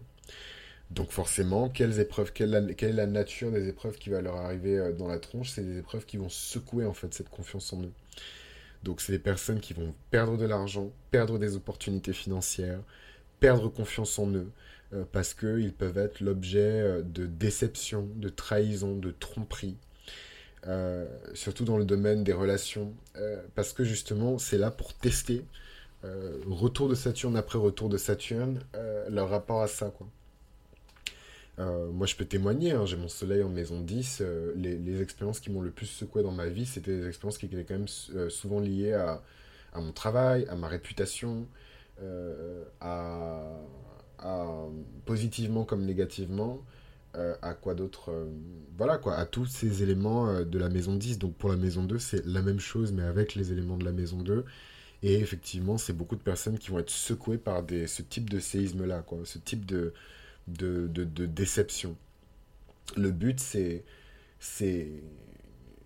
Donc 0.91 1.11
forcément, 1.11 1.69
quelles 1.69 1.99
épreuves, 1.99 2.33
quelle, 2.33 2.75
quelle, 2.75 2.91
est 2.91 2.93
la 2.93 3.05
nature 3.05 3.51
des 3.51 3.67
épreuves 3.67 3.97
qui 3.97 4.09
va 4.09 4.21
leur 4.21 4.37
arriver 4.37 4.91
dans 4.97 5.07
la 5.07 5.19
tronche? 5.19 5.51
C'est 5.51 5.63
des 5.63 5.77
épreuves 5.77 6.05
qui 6.05 6.17
vont 6.17 6.29
secouer 6.29 6.85
en 6.85 6.93
fait 6.93 7.13
cette 7.13 7.29
confiance 7.29 7.71
en 7.73 7.83
eux. 7.83 7.93
Donc 8.83 9.01
c'est 9.01 9.11
des 9.11 9.19
personnes 9.19 9.59
qui 9.59 9.73
vont 9.73 9.93
perdre 10.11 10.37
de 10.37 10.45
l'argent, 10.45 10.91
perdre 11.11 11.37
des 11.37 11.55
opportunités 11.55 12.13
financières, 12.13 12.79
perdre 13.39 13.69
confiance 13.69 14.17
en 14.19 14.29
eux, 14.31 14.51
euh, 14.93 15.03
parce 15.11 15.33
qu'ils 15.33 15.73
peuvent 15.73 15.97
être 15.97 16.21
l'objet 16.21 16.81
euh, 16.81 17.01
de 17.01 17.25
déception, 17.25 18.09
de 18.15 18.29
trahison, 18.29 18.95
de 18.95 19.11
tromperie, 19.11 19.77
euh, 20.67 21.05
surtout 21.33 21.65
dans 21.65 21.77
le 21.77 21.85
domaine 21.85 22.23
des 22.23 22.33
relations, 22.33 22.93
parce 23.55 23.73
que 23.73 23.83
justement 23.83 24.37
c'est 24.37 24.57
là 24.57 24.71
pour 24.71 24.93
tester, 24.93 25.45
retour 26.47 26.87
de 26.87 26.95
Saturne 26.95 27.35
après 27.35 27.59
retour 27.59 27.89
de 27.89 27.97
Saturne, 27.97 28.59
leur 29.09 29.29
rapport 29.29 29.61
à 29.61 29.67
ça. 29.67 29.91
quoi. 29.97 30.07
Euh, 31.59 31.91
moi, 31.91 32.07
je 32.07 32.15
peux 32.15 32.25
témoigner, 32.25 32.71
hein, 32.71 32.85
j'ai 32.85 32.95
mon 32.95 33.09
soleil 33.09 33.43
en 33.43 33.49
maison 33.49 33.81
10. 33.81 34.19
Euh, 34.21 34.53
les, 34.55 35.01
expériences 35.01 35.39
qui 35.39 35.51
m'ont 35.51 35.61
le 35.61 35.71
plus 35.71 35.87
secoué 35.87 36.23
dans 36.23 36.31
ma 36.31 36.47
vie, 36.47 36.65
c'était 36.65 36.95
des 36.95 37.07
expériences 37.07 37.37
qui 37.37 37.47
étaient 37.47 37.63
quand 37.63 37.73
même 37.73 37.87
euh, 38.15 38.29
souvent 38.29 38.59
liées 38.59 38.93
à, 38.93 39.21
mon 39.75 39.91
travail, 39.91 40.45
à 40.49 40.55
ma 40.55 40.67
réputation, 40.67 41.47
à, 42.79 43.57
positivement 45.05 45.63
comme 45.65 45.85
négativement, 45.85 46.61
à 47.13 47.53
quoi 47.53 47.75
d'autre 47.75 48.11
Voilà, 48.77 48.97
quoi, 48.97 49.15
à 49.15 49.25
tous 49.25 49.45
ces 49.45 49.83
éléments 49.83 50.41
de 50.43 50.59
la 50.59 50.69
maison 50.69 50.95
10. 50.95 51.19
Donc 51.19 51.35
pour 51.35 51.49
la 51.49 51.57
maison 51.57 51.83
2, 51.83 51.99
c'est 51.99 52.25
la 52.25 52.41
même 52.41 52.59
chose, 52.59 52.91
mais 52.93 53.03
avec 53.03 53.35
les 53.35 53.51
éléments 53.51 53.77
de 53.77 53.85
la 53.85 53.91
maison 53.91 54.17
2. 54.17 54.45
Et 55.03 55.19
effectivement, 55.19 55.77
c'est 55.77 55.93
beaucoup 55.93 56.15
de 56.15 56.21
personnes 56.21 56.57
qui 56.57 56.71
vont 56.71 56.79
être 56.79 56.89
secouées 56.89 57.37
par 57.37 57.63
ce 57.69 58.01
type 58.01 58.29
de 58.29 58.39
séisme-là, 58.39 59.01
quoi, 59.01 59.19
ce 59.23 59.37
type 59.37 59.65
de 59.65 59.93
de, 60.57 60.87
de, 60.87 61.25
déception. 61.25 61.95
Le 62.97 63.11
but, 63.11 63.39
c'est. 63.39 63.83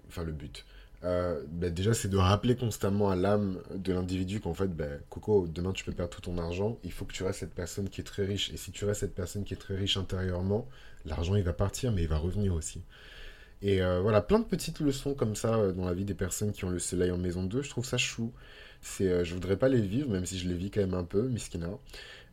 Enfin, 0.08 0.24
le 0.24 0.32
but. 0.32 0.66
Euh, 1.04 1.44
ben 1.50 1.74
déjà, 1.74 1.94
c'est 1.94 2.08
de 2.08 2.18
rappeler 2.18 2.56
constamment 2.56 3.10
à 3.10 3.16
l'âme 3.16 3.62
de 3.76 3.92
l'individu 3.92 4.40
qu'en 4.40 4.54
fait, 4.54 4.68
ben, 4.68 5.02
Coco, 5.10 5.48
demain 5.48 5.74
tu 5.74 5.84
peux 5.84 5.92
perdre 5.92 6.12
tout 6.12 6.22
ton 6.22 6.38
argent, 6.38 6.80
il 6.84 6.94
faut 6.94 7.04
que 7.04 7.12
tu 7.12 7.24
restes 7.24 7.40
cette 7.40 7.54
personne 7.54 7.90
qui 7.90 8.00
est 8.02 8.06
très 8.06 8.26
riche. 8.26 8.52
Et 8.54 8.58
si 8.58 8.72
tu 8.72 8.86
restes 8.86 9.02
cette 9.02 9.16
personne 9.16 9.44
qui 9.44 9.54
est 9.54 9.58
très 9.58 9.76
riche 9.76 9.98
intérieurement, 9.98 10.68
l'argent 11.06 11.36
il 11.36 11.44
va 11.44 11.52
partir, 11.52 11.92
mais 11.92 12.04
il 12.04 12.08
va 12.08 12.18
revenir 12.18 12.54
aussi. 12.54 12.82
Et 13.62 13.82
euh, 13.82 14.00
voilà, 14.02 14.22
plein 14.22 14.40
de 14.40 14.46
petites 14.46 14.80
leçons 14.80 15.14
comme 15.14 15.36
ça 15.36 15.56
euh, 15.56 15.72
dans 15.74 15.86
la 15.86 15.94
vie 15.94 16.06
des 16.06 16.14
personnes 16.14 16.54
qui 16.54 16.64
ont 16.66 16.70
le 16.70 16.80
soleil 16.80 17.12
en 17.12 17.18
maison 17.18 17.44
2, 17.44 17.62
je 17.62 17.70
trouve 17.70 17.86
ça 17.86 17.98
chou. 17.98 18.32
C'est, 18.82 19.24
je 19.26 19.34
voudrais 19.34 19.58
pas 19.58 19.70
les 19.70 19.82
vivre, 19.82 20.10
même 20.10 20.26
si 20.26 20.38
je 20.38 20.48
les 20.48 20.56
vis 20.56 20.70
quand 20.70 20.82
même 20.82 20.94
un 20.94 21.06
peu, 21.06 21.28
miskina. 21.30 21.70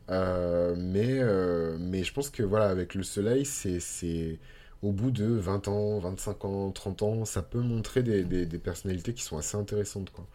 Euh, 0.09 0.75
mais, 0.77 1.19
euh, 1.19 1.77
mais 1.79 2.03
je 2.03 2.13
pense 2.13 2.29
que 2.29 2.43
voilà, 2.43 2.67
avec 2.69 2.95
le 2.95 3.03
soleil, 3.03 3.45
c'est 3.45 4.39
au 4.81 4.91
bout 4.91 5.11
de 5.11 5.25
20 5.25 5.67
ans, 5.67 5.99
25 5.99 6.45
ans, 6.45 6.71
30 6.71 7.01
ans, 7.03 7.25
ça 7.25 7.41
peut 7.41 7.61
montrer 7.61 8.03
des, 8.03 8.23
des, 8.23 8.59
personnalités 8.59 9.13
qui 9.13 9.23
sont 9.23 9.37
assez 9.37 9.57
intéressantes. 9.57 10.09
Quoi. 10.11 10.27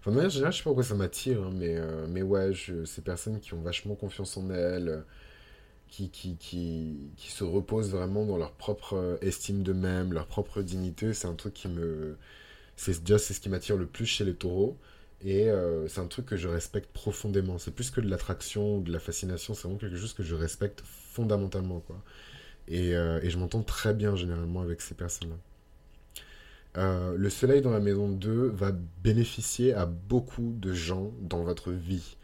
Enfin, 0.00 0.10
de 0.10 0.16
manière 0.16 0.30
générale, 0.30 0.52
je 0.52 0.58
sais 0.58 0.64
pas 0.64 0.70
pourquoi 0.70 0.84
ça 0.84 0.94
m'attire, 0.94 1.42
hein, 1.42 1.50
mais, 1.54 1.76
euh, 1.76 2.06
mais 2.08 2.22
ouais, 2.22 2.52
ces 2.84 3.02
personnes 3.02 3.40
qui 3.40 3.54
ont 3.54 3.62
vachement 3.62 3.94
confiance 3.94 4.36
en 4.36 4.50
elles, 4.50 5.04
qui, 5.88 6.10
qui, 6.10 6.36
qui, 6.36 7.10
qui, 7.16 7.30
se 7.30 7.44
reposent 7.44 7.90
vraiment 7.90 8.24
dans 8.26 8.36
leur 8.36 8.52
propre 8.52 9.18
estime 9.22 9.62
d'eux-mêmes, 9.62 10.12
leur 10.12 10.26
propre 10.26 10.62
dignité, 10.62 11.14
c'est 11.14 11.28
un 11.28 11.34
truc 11.34 11.54
qui 11.54 11.68
me. 11.68 12.18
C'est 12.76 13.00
déjà 13.04 13.18
ce 13.18 13.32
qui 13.40 13.48
m'attire 13.48 13.76
le 13.76 13.86
plus 13.86 14.06
chez 14.06 14.24
les 14.24 14.34
taureaux. 14.34 14.76
Et 15.24 15.48
euh, 15.48 15.88
c'est 15.88 16.00
un 16.00 16.06
truc 16.06 16.26
que 16.26 16.36
je 16.36 16.48
respecte 16.48 16.92
profondément. 16.92 17.56
C'est 17.58 17.70
plus 17.70 17.90
que 17.90 18.00
de 18.00 18.08
l'attraction 18.08 18.76
ou 18.76 18.82
de 18.82 18.92
la 18.92 18.98
fascination, 18.98 19.54
c'est 19.54 19.62
vraiment 19.62 19.78
quelque 19.78 19.96
chose 19.96 20.12
que 20.12 20.22
je 20.22 20.34
respecte 20.34 20.82
fondamentalement. 20.84 21.80
Quoi. 21.80 22.02
Et, 22.68 22.94
euh, 22.94 23.20
je 23.28 23.38
m'entends 23.38 23.62
très 23.62 23.94
bien 23.94 24.16
généralement 24.16 24.60
avec 24.60 24.82
ces 24.82 24.94
personnes-là. 24.94 25.36
Euh, 26.76 27.16
le 27.16 27.30
soleil 27.30 27.62
dans 27.62 27.70
la 27.70 27.80
maison 27.80 28.08
2 28.08 28.48
va 28.48 28.72
bénéficier 29.02 29.72
à 29.72 29.86
beaucoup 29.86 30.54
de 30.58 30.74
gens 30.74 31.12
dans 31.22 31.42
votre 31.42 31.72
vie. 31.72 32.16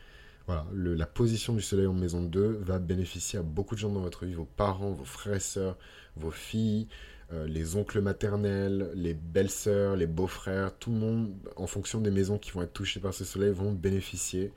Voilà, 0.47 0.67
la 0.73 1.07
position 1.07 1.55
du 1.55 1.63
soleil 1.63 1.87
en 1.87 1.93
maison 1.95 2.23
2 2.23 2.59
va 2.61 2.81
bénéficier 2.81 3.39
à 3.39 3.43
beaucoup 3.43 3.77
de 3.77 3.81
gens 3.81 3.91
dans 3.91 4.01
votre 4.01 4.27
vie, 4.27 4.35
vos 4.35 4.45
parents, 4.45 4.91
vos 4.91 5.05
frères 5.05 5.37
et 5.37 5.41
sœurs, 5.41 5.79
vos 6.17 6.33
filles, 6.33 6.89
euh, 7.33 7.47
les 7.47 7.77
oncles 7.77 8.01
maternels, 8.01 8.91
les 8.95 9.15
belles-sœurs, 9.15 9.95
les 9.95 10.09
beaux-frères, 10.09 10.77
tout 10.77 10.91
le 10.91 10.97
monde, 10.97 11.33
en 11.57 11.69
fonction 11.69 12.01
des 12.01 12.11
maisons 12.11 12.39
qui 12.39 12.51
vont 12.51 12.63
être 12.63 12.73
touchées 12.73 12.99
par 12.99 13.15
ce 13.15 13.25
soleil, 13.25 13.53
vont 13.53 13.73
bénéficier 13.73 14.53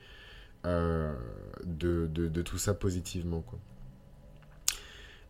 euh, 0.66 1.14
de, 1.64 2.42
tout 2.42 2.58
ça 2.58 2.74
positivement. 2.74 3.44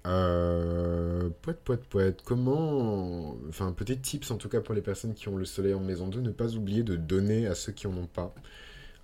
Euh, 0.07 1.29
poète, 1.43 1.61
poète, 1.65 1.85
poète, 1.85 2.23
comment... 2.25 3.37
Enfin, 3.49 3.73
petit 3.73 3.99
tips 3.99 4.31
en 4.31 4.37
tout 4.39 4.49
cas 4.49 4.61
pour 4.63 4.75
les 4.75 4.83
personnes 4.83 5.13
qui 5.13 5.29
ont 5.29 5.37
le 5.37 5.45
soleil 5.45 5.75
en 5.75 5.81
maison 5.81 6.09
2, 6.09 6.21
ne 6.21 6.31
pas 6.31 6.55
oublier 6.55 6.83
de 6.83 6.97
donner 6.97 7.47
à 7.47 7.55
ceux 7.55 7.73
qui 7.73 7.87
n'en 7.87 7.99
ont 7.99 8.07
pas. 8.07 8.35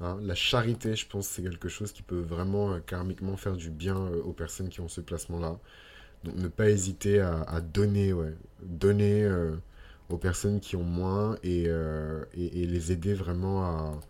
Hein. 0.00 0.18
la 0.22 0.34
charité, 0.34 0.96
je 0.96 1.06
pense, 1.06 1.26
c'est 1.26 1.42
quelque 1.42 1.68
chose 1.68 1.92
qui 1.92 2.02
peut 2.02 2.20
vraiment 2.20 2.80
karmiquement 2.80 3.36
faire 3.36 3.56
du 3.56 3.68
bien 3.70 3.98
aux 4.24 4.32
personnes 4.32 4.70
qui 4.70 4.80
ont 4.80 4.88
ce 4.88 5.02
placement-là. 5.02 5.58
Donc 6.24 6.36
ne 6.36 6.48
pas 6.48 6.68
hésiter 6.68 7.20
à, 7.20 7.60
donner, 7.60 8.12
ouais. 8.12 8.34
Donner 8.62 9.24
euh, 9.24 9.56
aux 10.10 10.18
personnes 10.18 10.60
qui 10.60 10.76
ont 10.76 10.84
moins 10.84 11.36
et, 11.42 11.64
euh, 11.66 12.24
les 12.34 12.92
aider 12.92 13.14
vraiment 13.14 14.00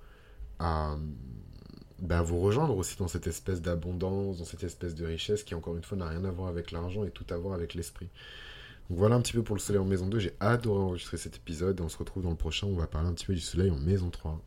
à, 0.58 0.96
bah, 2.00 2.22
vous 2.22 2.40
rejoindre 2.40 2.76
aussi 2.76 2.96
dans 2.96 3.08
cette 3.08 3.26
espèce 3.26 3.62
d'abondance, 3.62 4.38
dans 4.38 4.44
cette 4.44 4.64
espèce 4.64 4.94
de 4.94 5.06
richesse 5.06 5.44
qui, 5.44 5.54
encore 5.54 5.76
une 5.76 5.82
fois, 5.82 5.98
n'a 5.98 6.08
rien 6.08 6.24
à 6.24 6.30
voir 6.30 6.48
avec 6.48 6.72
l'argent 6.72 7.04
et 7.04 7.10
tout 7.10 7.26
à 7.30 7.36
voir 7.36 7.54
avec 7.54 7.74
l'esprit. 7.74 8.08
Donc 8.88 8.98
voilà 8.98 9.14
un 9.14 9.20
petit 9.20 9.32
peu 9.32 9.42
pour 9.42 9.54
le 9.54 9.60
soleil 9.60 9.80
en 9.80 9.84
maison 9.84 10.06
2. 10.06 10.18
J'ai 10.18 10.34
adoré 10.40 10.82
enregistrer 10.82 11.16
cet 11.16 11.36
épisode 11.36 11.78
et 11.78 11.82
on 11.82 11.88
se 11.88 11.98
retrouve 11.98 12.24
dans 12.24 12.30
le 12.30 12.36
prochain. 12.36 12.66
On 12.66 12.74
va 12.74 12.86
parler 12.88 13.08
un 13.08 13.12
petit 13.12 13.26
peu 13.26 13.34
du 13.34 13.40
soleil 13.40 13.70
en 13.70 13.78
maison 13.78 14.10
3. 14.10 14.42